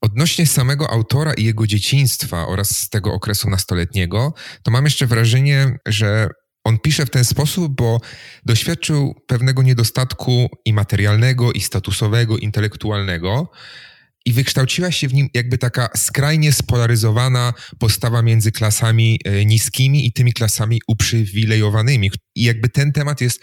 [0.00, 6.28] Odnośnie samego autora i jego dzieciństwa oraz tego okresu nastoletniego, to mam jeszcze wrażenie, że
[6.64, 8.00] on pisze w ten sposób, bo
[8.44, 13.50] doświadczył pewnego niedostatku i materialnego, i statusowego, intelektualnego,
[14.26, 20.12] i wykształciła się w nim jakby taka skrajnie spolaryzowana postawa między klasami e, niskimi i
[20.12, 22.10] tymi klasami uprzywilejowanymi.
[22.34, 23.40] I jakby ten temat jest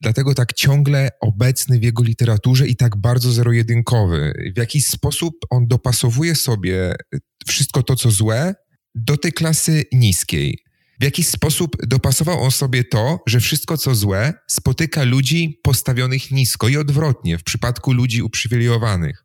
[0.00, 4.52] dlatego tak ciągle obecny w jego literaturze i tak bardzo zero-jedynkowy.
[4.54, 6.94] W jakiś sposób on dopasowuje sobie
[7.46, 8.54] wszystko to, co złe,
[8.94, 10.58] do tej klasy niskiej.
[11.00, 16.68] W jakiś sposób dopasował on sobie to, że wszystko co złe spotyka ludzi postawionych nisko
[16.68, 19.24] i odwrotnie w przypadku ludzi uprzywilejowanych.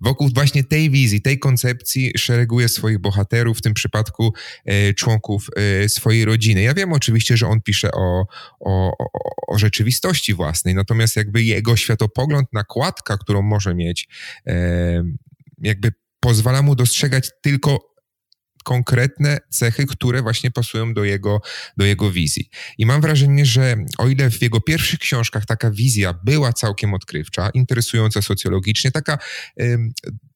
[0.00, 5.88] Wokół właśnie tej wizji, tej koncepcji szereguje swoich bohaterów, w tym przypadku e, członków e,
[5.88, 6.62] swojej rodziny.
[6.62, 8.26] Ja wiem oczywiście, że on pisze o,
[8.60, 8.92] o,
[9.48, 14.08] o, rzeczywistości własnej, natomiast jakby jego światopogląd, nakładka, którą może mieć,
[14.46, 15.04] e,
[15.62, 17.89] jakby pozwala mu dostrzegać tylko
[18.62, 21.40] konkretne cechy, które właśnie pasują do jego,
[21.76, 22.50] do jego wizji.
[22.78, 27.50] I mam wrażenie, że o ile w jego pierwszych książkach taka wizja była całkiem odkrywcza,
[27.50, 29.18] interesująca socjologicznie, taka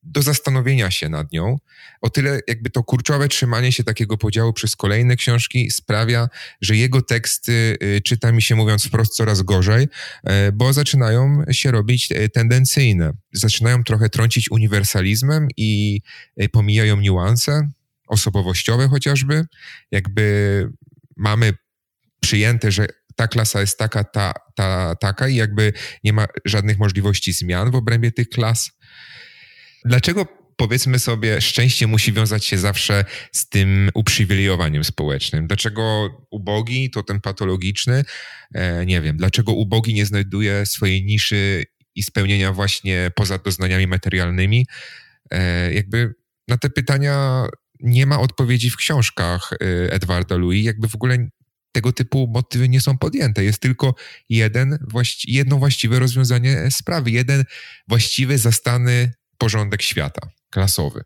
[0.04, 1.58] do zastanowienia się nad nią,
[2.00, 6.28] o tyle jakby to kurczowe trzymanie się takiego podziału przez kolejne książki sprawia,
[6.60, 11.70] że jego teksty y, czyta mi się mówiąc wprost coraz gorzej, y, bo zaczynają się
[11.70, 13.12] robić y, tendencyjne.
[13.32, 16.00] Zaczynają trochę trącić uniwersalizmem i
[16.42, 17.68] y, pomijają niuanse
[18.08, 19.44] osobowościowe chociażby,
[19.90, 20.68] jakby
[21.16, 21.52] mamy
[22.20, 22.86] przyjęte, że
[23.16, 25.72] ta klasa jest taka, ta, ta, taka i jakby
[26.04, 28.70] nie ma żadnych możliwości zmian w obrębie tych klas.
[29.84, 35.46] Dlaczego powiedzmy sobie, szczęście musi wiązać się zawsze z tym uprzywilejowaniem społecznym.
[35.46, 38.04] Dlaczego ubogi to ten patologiczny?
[38.54, 39.16] E, nie wiem.
[39.16, 41.64] Dlaczego ubogi nie znajduje swojej niszy
[41.94, 44.66] i spełnienia właśnie poza doznaniami materialnymi?
[45.30, 46.14] E, jakby
[46.48, 47.46] na te pytania
[47.80, 51.28] nie ma odpowiedzi w książkach y, Edwarda Louis, jakby w ogóle
[51.72, 53.44] tego typu motywy nie są podjęte.
[53.44, 53.94] Jest tylko
[54.28, 54.78] jeden,
[55.24, 57.44] jedno właściwe rozwiązanie sprawy, jeden
[57.88, 61.04] właściwy, zastany porządek świata, klasowy.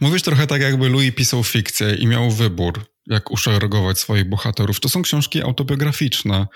[0.00, 4.80] Mówisz trochę tak, jakby Louis pisał fikcję i miał wybór, jak uszeregować swoich bohaterów.
[4.80, 6.46] To są książki autobiograficzne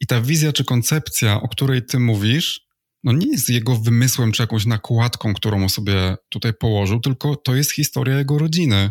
[0.00, 2.69] i ta wizja czy koncepcja, o której ty mówisz,
[3.04, 7.72] no nie jest jego wymysłem czy jakąś nakładką, którą sobie tutaj położył, tylko to jest
[7.72, 8.90] historia jego rodziny.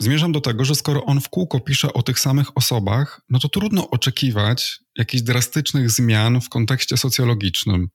[0.00, 3.48] Zmierzam do tego, że skoro on w kółko pisze o tych samych osobach, no to
[3.48, 7.88] trudno oczekiwać jakichś drastycznych zmian w kontekście socjologicznym.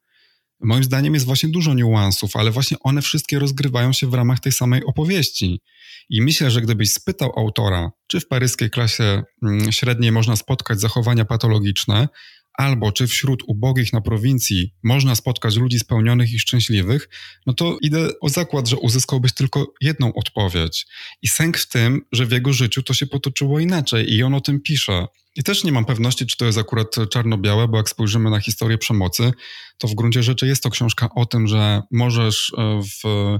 [0.64, 4.52] Moim zdaniem jest właśnie dużo niuansów, ale właśnie one wszystkie rozgrywają się w ramach tej
[4.52, 5.62] samej opowieści.
[6.10, 11.26] I myślę, że gdybyś spytał autora, czy w paryskiej klasie mm, średniej można spotkać zachowania
[11.26, 12.08] patologiczne,
[12.54, 17.10] albo czy wśród ubogich na prowincji można spotkać ludzi spełnionych i szczęśliwych,
[17.46, 20.88] no to idę o zakład, że uzyskałbyś tylko jedną odpowiedź.
[21.22, 24.42] I sęk w tym, że w jego życiu to się potoczyło inaczej i on o
[24.42, 25.08] tym pisze.
[25.36, 28.78] I też nie mam pewności, czy to jest akurat czarno-białe, bo jak spojrzymy na historię
[28.78, 29.32] przemocy,
[29.78, 33.40] to w gruncie rzeczy jest to książka o tym, że możesz e, w,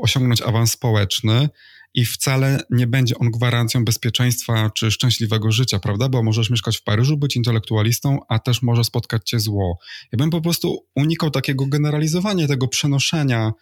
[0.00, 1.48] osiągnąć awans społeczny,
[1.94, 6.08] i wcale nie będzie on gwarancją bezpieczeństwa czy szczęśliwego życia, prawda?
[6.08, 9.78] Bo możesz mieszkać w Paryżu, być intelektualistą, a też może spotkać cię zło.
[10.12, 13.52] Ja bym po prostu unikał takiego generalizowania, tego przenoszenia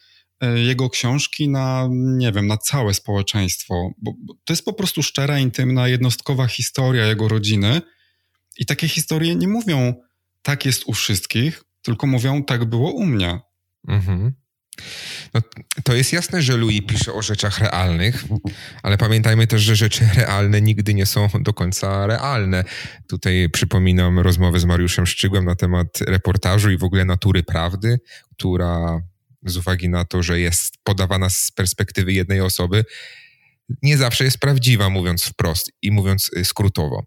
[0.40, 3.90] e, jego książki na, nie wiem, na całe społeczeństwo.
[4.02, 4.12] Bo
[4.44, 7.80] to jest po prostu szczera, intymna, jednostkowa historia jego rodziny.
[8.58, 9.94] I takie historie nie mówią,
[10.42, 13.40] tak jest u wszystkich, tylko mówią, tak było u mnie.
[13.88, 14.34] Mhm.
[15.34, 15.40] No,
[15.84, 18.24] to jest jasne, że Louis pisze o rzeczach realnych,
[18.82, 22.64] ale pamiętajmy też, że rzeczy realne nigdy nie są do końca realne.
[23.08, 28.00] Tutaj przypominam rozmowę z Mariuszem Szczygłem na temat reportażu i w ogóle natury prawdy,
[28.36, 29.02] która
[29.46, 32.84] z uwagi na to, że jest podawana z perspektywy jednej osoby,
[33.82, 37.04] nie zawsze jest prawdziwa, mówiąc wprost i mówiąc y, skrótowo.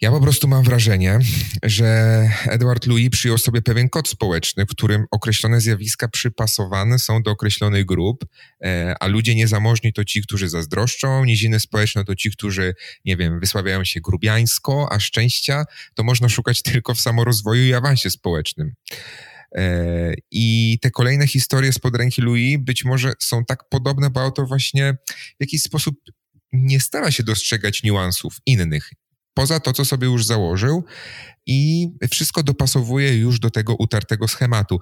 [0.00, 1.18] Ja po prostu mam wrażenie,
[1.62, 7.30] że Edward Louis przyjął sobie pewien kod społeczny, w którym określone zjawiska przypasowane są do
[7.30, 8.24] określonych grup,
[8.64, 13.40] e, a ludzie niezamożni to ci, którzy zazdroszczą, niziny społeczne to ci, którzy, nie wiem,
[13.40, 18.72] wysławiają się grubiańsko, a szczęścia to można szukać tylko w samorozwoju i awansie społecznym.
[19.54, 24.48] E, I te kolejne historie spod ręki Louis być może są tak podobne, bo autor
[24.48, 25.96] właśnie w jakiś sposób
[26.52, 28.90] nie stara się dostrzegać niuansów innych
[29.36, 30.84] poza to, co sobie już założył
[31.46, 34.80] i wszystko dopasowuje już do tego utartego schematu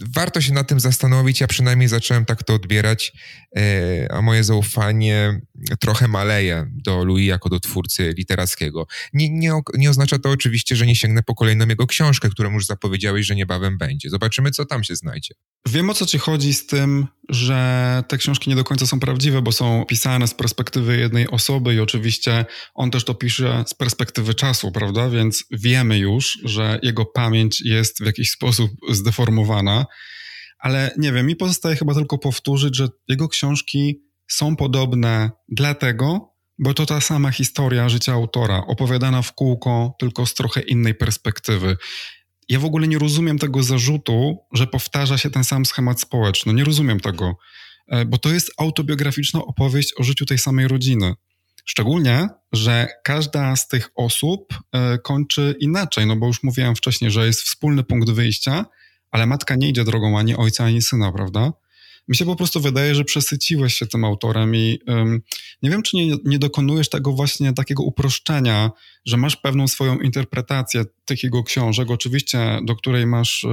[0.00, 1.40] warto się nad tym zastanowić.
[1.40, 3.12] Ja przynajmniej zacząłem tak to odbierać,
[3.56, 5.40] e, a moje zaufanie
[5.80, 8.86] trochę maleje do Louis jako do twórcy literackiego.
[9.12, 12.66] Nie, nie, nie oznacza to oczywiście, że nie sięgnę po kolejną jego książkę, którą już
[12.66, 14.10] zapowiedziałeś, że niebawem będzie.
[14.10, 15.34] Zobaczymy, co tam się znajdzie.
[15.68, 19.42] Wiem o co ci chodzi z tym, że te książki nie do końca są prawdziwe,
[19.42, 24.34] bo są pisane z perspektywy jednej osoby i oczywiście on też to pisze z perspektywy
[24.34, 25.10] czasu, prawda?
[25.10, 29.85] Więc wiemy już, że jego pamięć jest w jakiś sposób zdeformowana,
[30.58, 36.74] ale nie wiem, mi pozostaje chyba tylko powtórzyć, że jego książki są podobne dlatego, bo
[36.74, 41.76] to ta sama historia życia autora, opowiadana w kółko, tylko z trochę innej perspektywy
[42.48, 46.54] ja w ogóle nie rozumiem tego zarzutu, że powtarza się ten sam schemat społeczny.
[46.54, 47.36] Nie rozumiem tego,
[47.88, 51.14] e, bo to jest autobiograficzna opowieść o życiu tej samej rodziny.
[51.64, 57.26] Szczególnie, że każda z tych osób e, kończy inaczej, no bo już mówiłem wcześniej, że
[57.26, 58.64] jest wspólny punkt wyjścia,
[59.16, 61.52] ale matka nie idzie drogą ani ojca, ani syna, prawda?
[62.08, 65.22] Mi się po prostu wydaje, że przesyciłeś się tym autorem i um,
[65.62, 68.70] nie wiem, czy nie, nie dokonujesz tego właśnie takiego uproszczenia,
[69.06, 73.48] że masz pewną swoją interpretację tych jego książek, oczywiście do której masz y,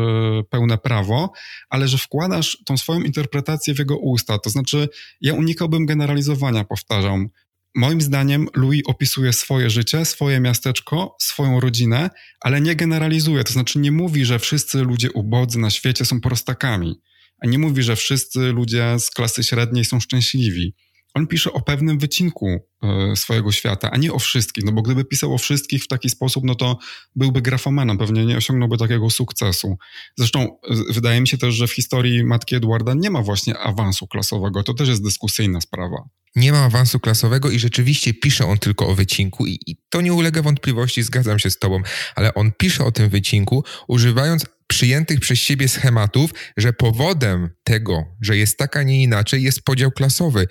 [0.50, 1.32] pełne prawo,
[1.70, 4.38] ale że wkładasz tą swoją interpretację w jego usta.
[4.40, 4.90] To znaczy,
[5.22, 7.30] ja unikałbym generalizowania, powtarzam.
[7.76, 12.10] Moim zdaniem Louis opisuje swoje życie, swoje miasteczko, swoją rodzinę,
[12.40, 13.44] ale nie generalizuje.
[13.44, 17.02] To znaczy nie mówi, że wszyscy ludzie ubodzy na świecie są prostakami
[17.44, 20.76] a nie mówi, że wszyscy ludzie z klasy średniej są szczęśliwi.
[21.14, 25.06] On pisze o pewnym wycinku e, swojego świata, a nie o wszystkich, no bo gdyby
[25.06, 26.78] pisał o wszystkich w taki sposób, no to
[27.16, 29.78] byłby grafomanem, pewnie nie osiągnąłby takiego sukcesu.
[30.18, 30.58] Zresztą
[30.90, 34.74] wydaje mi się też, że w historii matki Edwarda nie ma właśnie awansu klasowego, to
[34.74, 36.10] też jest dyskusyjna sprawa.
[36.36, 40.14] Nie ma awansu klasowego i rzeczywiście pisze on tylko o wycinku i, i to nie
[40.14, 41.82] ulega wątpliwości, zgadzam się z tobą,
[42.16, 48.38] ale on pisze o tym wycinku używając przyjętych przez siebie schematów, że powodem tego, że
[48.38, 50.48] jest tak, a nie inaczej, jest podział klasowy.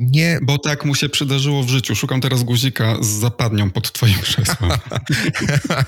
[0.00, 0.38] Nie...
[0.42, 1.94] Bo tak mu się przydarzyło w życiu.
[1.94, 4.70] Szukam teraz guzika z zapadnią pod twoim krzesłem.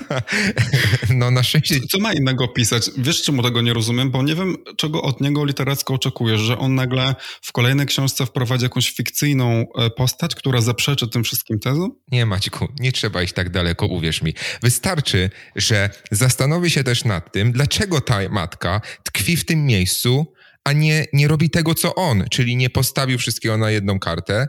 [1.09, 1.79] no na szczęście...
[1.79, 2.89] Co, co ma innego pisać?
[2.97, 4.11] Wiesz, czemu tego nie rozumiem?
[4.11, 8.63] Bo nie wiem, czego od niego literacko oczekujesz, że on nagle w kolejnej książce wprowadzi
[8.63, 11.91] jakąś fikcyjną e, postać, która zaprzeczy tym wszystkim tezom?
[12.11, 14.33] Nie, Maćku, nie trzeba iść tak daleko, uwierz mi.
[14.61, 20.73] Wystarczy, że zastanowi się też nad tym, dlaczego ta matka tkwi w tym miejscu, a
[20.73, 24.47] nie, nie robi tego, co on, czyli nie postawił wszystkiego na jedną kartę,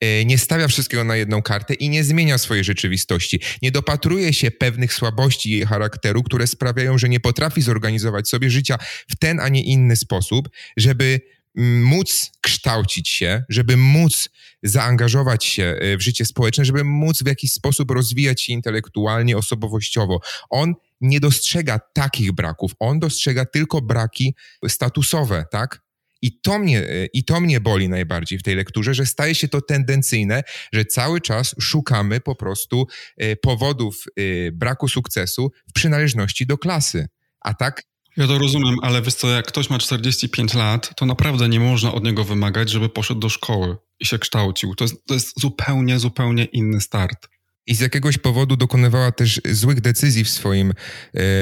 [0.00, 3.40] e, nie stawia wszystkiego na jedną kartę i nie zmienia swojej rzeczywistości.
[3.62, 8.78] Nie dopatruje się pewnych słabości jej charakteru, które sprawiają, że nie potrafi zorganizować sobie życia
[9.10, 11.20] w ten, a nie inny sposób, żeby
[11.56, 14.28] móc kształcić się, żeby móc
[14.62, 20.20] zaangażować się w życie społeczne, żeby móc w jakiś sposób rozwijać się intelektualnie, osobowościowo.
[20.50, 20.74] On
[21.04, 24.34] nie dostrzega takich braków, on dostrzega tylko braki
[24.68, 25.84] statusowe, tak?
[26.22, 29.60] I to, mnie, I to mnie boli najbardziej w tej lekturze, że staje się to
[29.60, 30.42] tendencyjne,
[30.72, 32.86] że cały czas szukamy po prostu
[33.16, 37.08] e, powodów e, braku sukcesu w przynależności do klasy.
[37.40, 37.82] A tak
[38.16, 41.92] ja to rozumiem, ale wiesz co, jak ktoś ma 45 lat, to naprawdę nie można
[41.92, 44.74] od niego wymagać, żeby poszedł do szkoły i się kształcił.
[44.74, 47.28] To jest, to jest zupełnie, zupełnie inny start
[47.66, 50.74] i z jakiegoś powodu dokonywała też złych decyzji w swoim, e,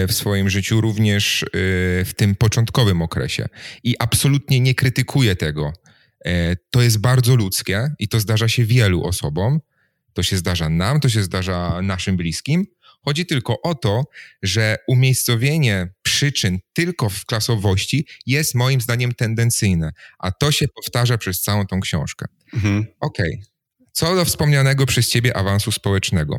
[0.06, 1.46] w swoim życiu, również e,
[2.04, 3.48] w tym początkowym okresie.
[3.84, 5.72] I absolutnie nie krytykuję tego.
[6.24, 9.60] E, to jest bardzo ludzkie i to zdarza się wielu osobom.
[10.12, 12.66] To się zdarza nam, to się zdarza naszym bliskim.
[13.04, 14.04] Chodzi tylko o to,
[14.42, 21.42] że umiejscowienie przyczyn tylko w klasowości jest moim zdaniem tendencyjne, a to się powtarza przez
[21.42, 22.26] całą tą książkę.
[22.54, 22.86] Mhm.
[23.00, 23.51] Okej, okay.
[23.92, 26.38] Co do wspomnianego przez ciebie awansu społecznego.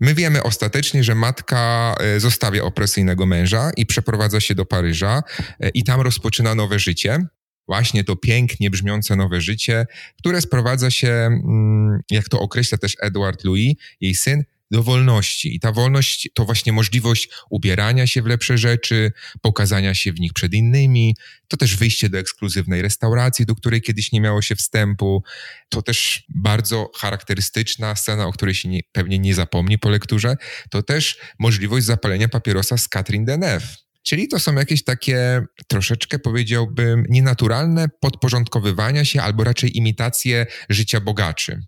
[0.00, 5.22] My wiemy ostatecznie, że matka e, zostawia opresyjnego męża i przeprowadza się do Paryża
[5.60, 7.26] e, i tam rozpoczyna nowe życie.
[7.68, 9.86] Właśnie to pięknie brzmiące nowe życie,
[10.18, 15.56] które sprowadza się, mm, jak to określa też Edward Louis, jej syn, do wolności.
[15.56, 20.32] I ta wolność to właśnie możliwość ubierania się w lepsze rzeczy, pokazania się w nich
[20.32, 21.16] przed innymi,
[21.48, 25.22] to też wyjście do ekskluzywnej restauracji, do której kiedyś nie miało się wstępu.
[25.68, 30.36] To też bardzo charakterystyczna scena, o której się nie, pewnie nie zapomni po lekturze.
[30.70, 33.84] To też możliwość zapalenia papierosa z Catherine Deneuve.
[34.02, 41.60] Czyli to są jakieś takie troszeczkę, powiedziałbym, nienaturalne podporządkowywania się albo raczej imitacje życia bogaczy.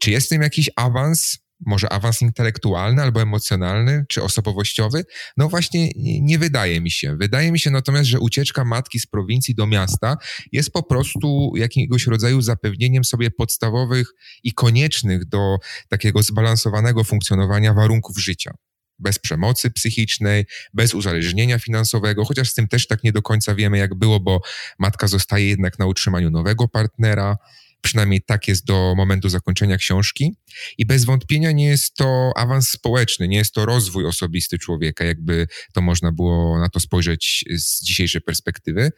[0.00, 1.38] Czy jest w tym jakiś awans?
[1.66, 5.04] Może awans intelektualny albo emocjonalny, czy osobowościowy?
[5.36, 7.16] No właśnie nie wydaje mi się.
[7.16, 10.16] Wydaje mi się natomiast, że ucieczka matki z prowincji do miasta
[10.52, 15.56] jest po prostu jakiegoś rodzaju zapewnieniem sobie podstawowych i koniecznych do
[15.88, 18.54] takiego zbalansowanego funkcjonowania warunków życia
[19.00, 23.78] bez przemocy psychicznej, bez uzależnienia finansowego, chociaż z tym też tak nie do końca wiemy,
[23.78, 24.40] jak było, bo
[24.78, 27.36] matka zostaje jednak na utrzymaniu nowego partnera.
[27.82, 30.36] Przynajmniej tak jest do momentu zakończenia książki.
[30.78, 35.46] I bez wątpienia nie jest to awans społeczny, nie jest to rozwój osobisty człowieka, jakby
[35.72, 38.90] to można było na to spojrzeć z dzisiejszej perspektywy.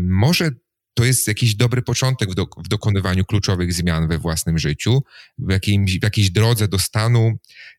[0.00, 0.50] Może
[0.94, 5.02] to jest jakiś dobry początek w, do, w, dokonywaniu kluczowych zmian we własnym życiu,
[5.38, 5.58] w,
[6.00, 7.32] w jakiejś drodze do stanu,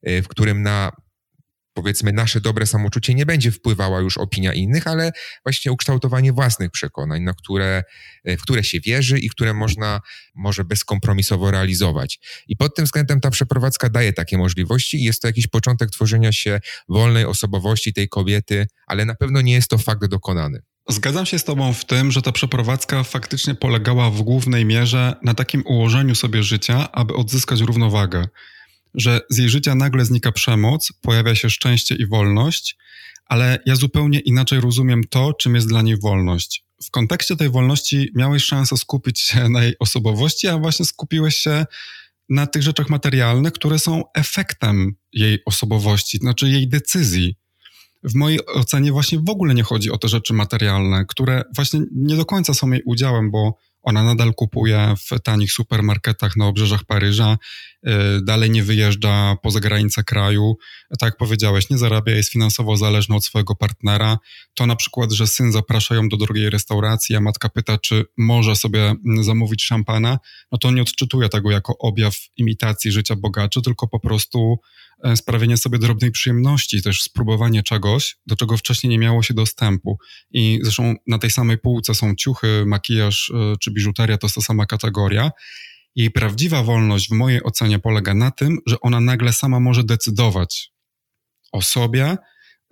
[0.04, 0.92] e, w którym na
[1.74, 5.12] powiedzmy nasze dobre samoczucie nie będzie wpływała już opinia innych, ale
[5.46, 7.84] właśnie ukształtowanie własnych przekonań, na które,
[8.24, 10.02] e, w które się wierzy i które można
[10.36, 12.20] może bezkompromisowo realizować.
[12.48, 16.32] I pod tym względem ta przeprowadzka daje takie możliwości i jest to jakiś początek tworzenia
[16.32, 16.60] się
[16.90, 20.60] wolnej osobowości tej kobiety, ale na pewno nie jest to fakt dokonany.
[20.90, 25.34] Zgadzam się z Tobą w tym, że ta przeprowadzka faktycznie polegała w głównej mierze na
[25.34, 28.28] takim ułożeniu sobie życia, aby odzyskać równowagę
[28.96, 32.78] że z jej życia nagle znika przemoc, pojawia się szczęście i wolność,
[33.26, 36.66] ale ja zupełnie inaczej rozumiem to, czym jest dla niej wolność.
[36.84, 41.66] W kontekście tej wolności miałeś szansę skupić się na jej osobowości, a właśnie skupiłeś się
[42.30, 47.36] na tych rzeczach materialnych, które są efektem jej osobowości, znaczy jej decyzji.
[48.04, 52.16] W mojej ocenie właśnie w ogóle nie chodzi o te rzeczy materialne, które właśnie nie
[52.16, 57.38] do końca są jej udziałem, bo ona nadal kupuje w tanich supermarketach na obrzeżach Paryża,
[57.88, 57.90] y,
[58.24, 60.58] dalej nie wyjeżdża poza granice kraju.
[61.00, 64.18] Tak jak powiedziałeś, nie zarabia, jest finansowo zależna od swojego partnera.
[64.54, 68.56] To na przykład, że syn zaprasza ją do drugiej restauracji, a matka pyta, czy może
[68.56, 70.20] sobie zamówić szampana,
[70.52, 74.60] no to nie odczytuje tego jako objaw imitacji życia bogaczy, tylko po prostu
[75.16, 79.98] sprawienie sobie drobnej przyjemności, też spróbowanie czegoś, do czego wcześniej nie miało się dostępu.
[80.32, 84.42] I zresztą na tej samej półce są ciuchy, makijaż e, czy biżuteria, to jest ta
[84.42, 85.32] sama kategoria.
[85.96, 90.72] Jej prawdziwa wolność w mojej ocenie polega na tym, że ona nagle sama może decydować
[91.52, 92.18] o sobie,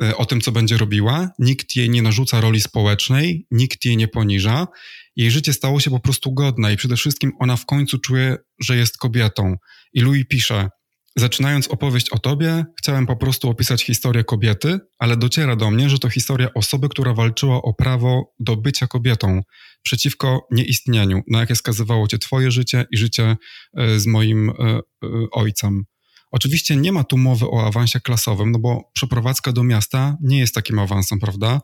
[0.03, 1.29] e, o tym, co będzie robiła.
[1.39, 4.67] Nikt jej nie narzuca roli społecznej, nikt jej nie poniża.
[5.15, 8.77] Jej życie stało się po prostu godne i przede wszystkim ona w końcu czuje, że
[8.77, 9.55] jest kobietą.
[9.93, 10.69] I Louis pisze,
[11.15, 15.99] Zaczynając opowieść o tobie, chciałem po prostu opisać historię kobiety, ale dociera do mnie, że
[15.99, 19.41] to historia osoby, która walczyła o prawo do bycia kobietą
[19.83, 23.37] przeciwko nieistnieniu, na jakie skazywało cię twoje życie i życie
[23.77, 24.81] e, z moim e, e,
[25.31, 25.83] ojcem.
[26.31, 30.55] Oczywiście nie ma tu mowy o awansie klasowym, no bo przeprowadzka do miasta nie jest
[30.55, 31.61] takim awansem, prawda?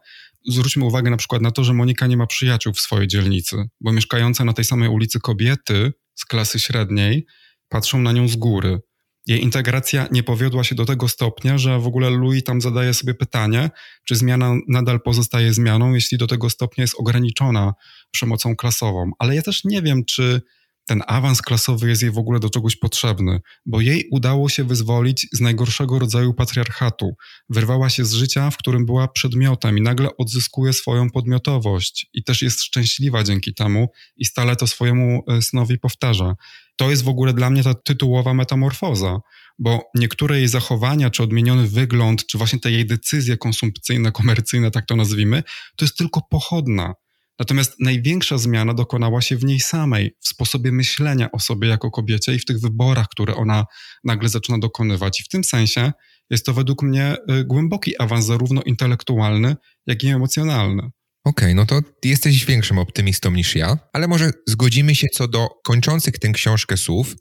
[0.48, 3.92] Zwróćmy uwagę na przykład na to, że Monika nie ma przyjaciół w swojej dzielnicy, bo
[3.92, 7.26] mieszkające na tej samej ulicy kobiety z klasy średniej
[7.70, 8.80] patrzą na nią z góry
[9.28, 13.14] jej integracja nie powiodła się do tego stopnia, że w ogóle Louis tam zadaje sobie
[13.14, 13.70] pytanie,
[14.04, 17.74] czy zmiana nadal pozostaje zmianą, jeśli do tego stopnia jest ograniczona
[18.12, 19.12] przemocą klasową.
[19.20, 20.42] Ale ja też nie wiem, czy
[20.88, 25.28] ten awans klasowy jest jej w ogóle do czegoś potrzebny, bo jej udało się wyzwolić
[25.34, 27.16] z najgorszego rodzaju patriarchatu.
[27.50, 32.42] Wyrwała się z życia, w którym była przedmiotem i nagle odzyskuje swoją podmiotowość i też
[32.42, 36.36] jest szczęśliwa dzięki temu i stale to swojemu e, synowi powtarza.
[36.76, 39.20] To jest w ogóle dla mnie ta tytułowa metamorfoza,
[39.60, 44.86] bo niektóre jej zachowania, czy odmieniony wygląd, czy właśnie te jej decyzje konsumpcyjne, komercyjne, tak
[44.86, 45.44] to nazwijmy,
[45.76, 46.94] to jest tylko pochodna
[47.40, 52.36] Natomiast największa zmiana dokonała się w niej samej, w sposobie myślenia o sobie jako kobiecie
[52.36, 53.66] i w tych wyborach, które ona
[54.04, 55.20] nagle zaczyna dokonywać.
[55.20, 55.92] I w tym sensie
[56.30, 59.56] jest to według mnie y, głęboki awans, zarówno intelektualny,
[59.88, 60.84] jak i emocjonalny.
[61.24, 65.48] Okej, okay, no to jesteś większym optymistą niż ja, ale może zgodzimy się co do
[65.64, 67.16] kończących tę książkę słów,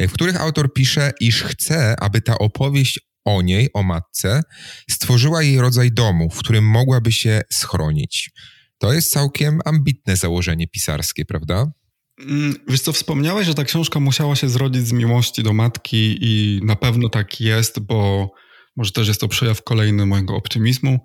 [0.00, 4.42] y, w których autor pisze, iż chce, aby ta opowieść o niej, o matce,
[4.90, 8.30] stworzyła jej rodzaj domu, w którym mogłaby się schronić.
[8.84, 11.72] To jest całkiem ambitne założenie pisarskie, prawda?
[12.20, 16.60] Mm, wiesz co, wspomniałeś, że ta książka musiała się zrodzić z miłości do matki i
[16.62, 18.30] na pewno tak jest, bo
[18.76, 20.98] może też jest to przejaw kolejny mojego optymizmu,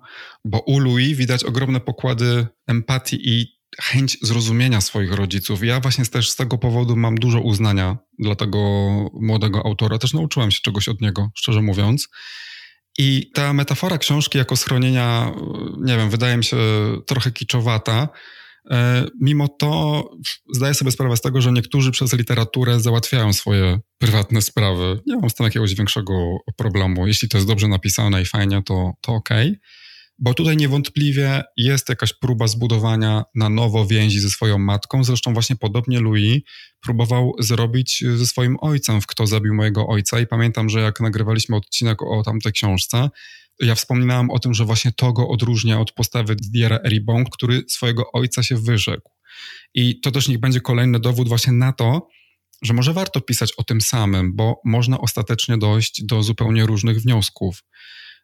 [0.44, 3.46] bo u Louis widać ogromne pokłady empatii i
[3.82, 5.64] chęć zrozumienia swoich rodziców.
[5.64, 8.58] Ja właśnie też z tego powodu mam dużo uznania dla tego
[9.20, 9.98] młodego autora.
[9.98, 12.08] Też nauczyłem się czegoś od niego, szczerze mówiąc.
[12.98, 15.32] I ta metafora książki jako schronienia,
[15.80, 16.56] nie wiem, wydaje mi się
[17.06, 18.08] trochę kiczowata.
[18.70, 20.04] E, mimo to
[20.54, 25.00] zdaję sobie sprawę z tego, że niektórzy przez literaturę załatwiają swoje prywatne sprawy.
[25.06, 27.06] Nie mam z tym jakiegoś większego problemu.
[27.06, 29.48] Jeśli to jest dobrze napisane i fajnie, to, to okej.
[29.48, 29.60] Okay.
[30.20, 35.04] Bo tutaj niewątpliwie jest jakaś próba zbudowania na nowo więzi ze swoją matką.
[35.04, 36.42] Zresztą właśnie podobnie Louis
[36.80, 40.20] próbował zrobić ze swoim ojcem, w Kto zabił mojego ojca.
[40.20, 43.08] I pamiętam, że jak nagrywaliśmy odcinek o tamtej książce,
[43.60, 48.12] ja wspominałem o tym, że właśnie to go odróżnia od postawy Diera Eribon, który swojego
[48.12, 49.10] ojca się wyrzekł.
[49.74, 52.08] I to też niech będzie kolejny dowód właśnie na to,
[52.62, 57.62] że może warto pisać o tym samym, bo można ostatecznie dojść do zupełnie różnych wniosków.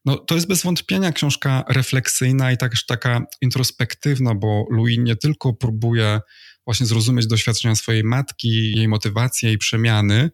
[0.07, 5.53] No, to jest bez wątpienia książka refleksyjna i też taka introspektywna, bo Louis nie tylko
[5.53, 6.21] próbuje
[6.65, 10.31] właśnie zrozumieć doświadczenia swojej matki, jej motywacje i przemiany,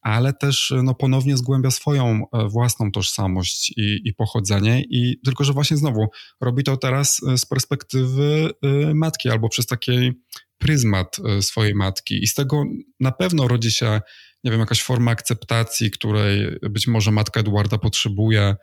[0.00, 4.84] ale też no, ponownie zgłębia swoją e, własną tożsamość i, i, pochodzenie.
[4.90, 6.06] I tylko, że właśnie znowu
[6.40, 10.12] robi to teraz e, z perspektywy e, matki albo przez taki
[10.58, 12.22] pryzmat swojej matki.
[12.22, 12.64] I z tego
[13.00, 14.00] na pewno rodzi się,
[14.44, 18.56] nie wiem, jakaś forma akceptacji, której być może matka Eduarda potrzebuje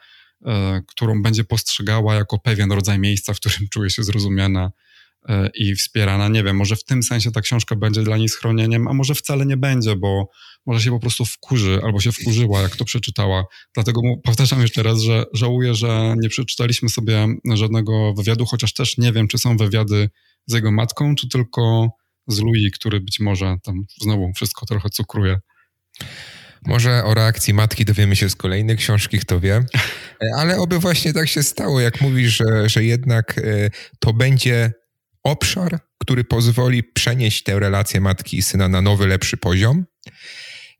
[0.88, 4.72] którą będzie postrzegała jako pewien rodzaj miejsca, w którym czuje się zrozumiana
[5.30, 6.28] e, i wspierana.
[6.28, 9.46] Nie wiem, może w tym sensie ta książka będzie dla niej schronieniem, a może wcale
[9.46, 10.30] nie będzie, bo
[10.66, 13.46] może się po prostu wkurzy albo się wkurzyła, jak to przeczytała.
[13.74, 19.12] Dlatego powtarzam jeszcze raz, że żałuję, że nie przeczytaliśmy sobie żadnego wywiadu, chociaż też nie
[19.12, 20.10] wiem, czy są wywiady
[20.46, 21.90] z jego matką, czy tylko
[22.28, 25.40] z Louis, który być może tam znowu wszystko trochę cukruje.
[26.66, 29.56] Może o reakcji matki dowiemy się z kolejnej książki, kto wie.
[29.56, 34.72] E, ale oby właśnie tak się stało, jak mówisz, że, że jednak e, to będzie
[35.24, 39.86] obszar, który pozwoli przenieść tę relację matki i syna na nowy, lepszy poziom.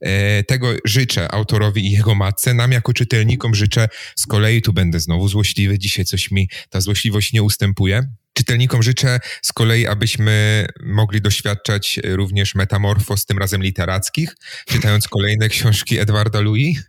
[0.02, 2.54] E, tego życzę autorowi i jego matce.
[2.54, 7.34] Nam jako czytelnikom życzę z kolei, tu będę znowu złośliwy, dzisiaj coś mi ta złośliwość
[7.34, 8.04] nie ustępuje.
[8.38, 14.36] Czytelnikom życzę z kolei, abyśmy mogli doświadczać również metamorfoz, tym razem literackich,
[14.68, 16.80] czytając kolejne książki Edwarda Louis.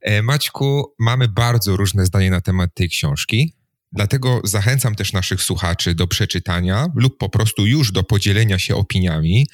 [0.00, 3.54] E, Maćku, mamy bardzo różne zdanie na temat tej książki.
[3.92, 9.46] Dlatego zachęcam też naszych słuchaczy do przeczytania lub po prostu już do podzielenia się opiniami.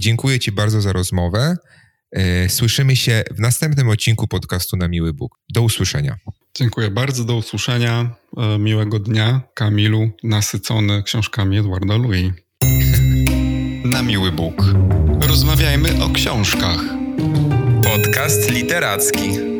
[0.00, 1.56] Dziękuję Ci bardzo za rozmowę.
[2.12, 5.38] E, słyszymy się w następnym odcinku podcastu na Miły Bóg.
[5.48, 6.16] Do usłyszenia.
[6.54, 8.14] Dziękuję bardzo, do usłyszenia.
[8.36, 12.32] E, miłego dnia, Kamilu, nasycony książkami Edwarda Louis.
[13.92, 14.64] Na Miły Bóg.
[15.20, 16.80] Rozmawiajmy o książkach.
[17.82, 19.59] Podcast literacki.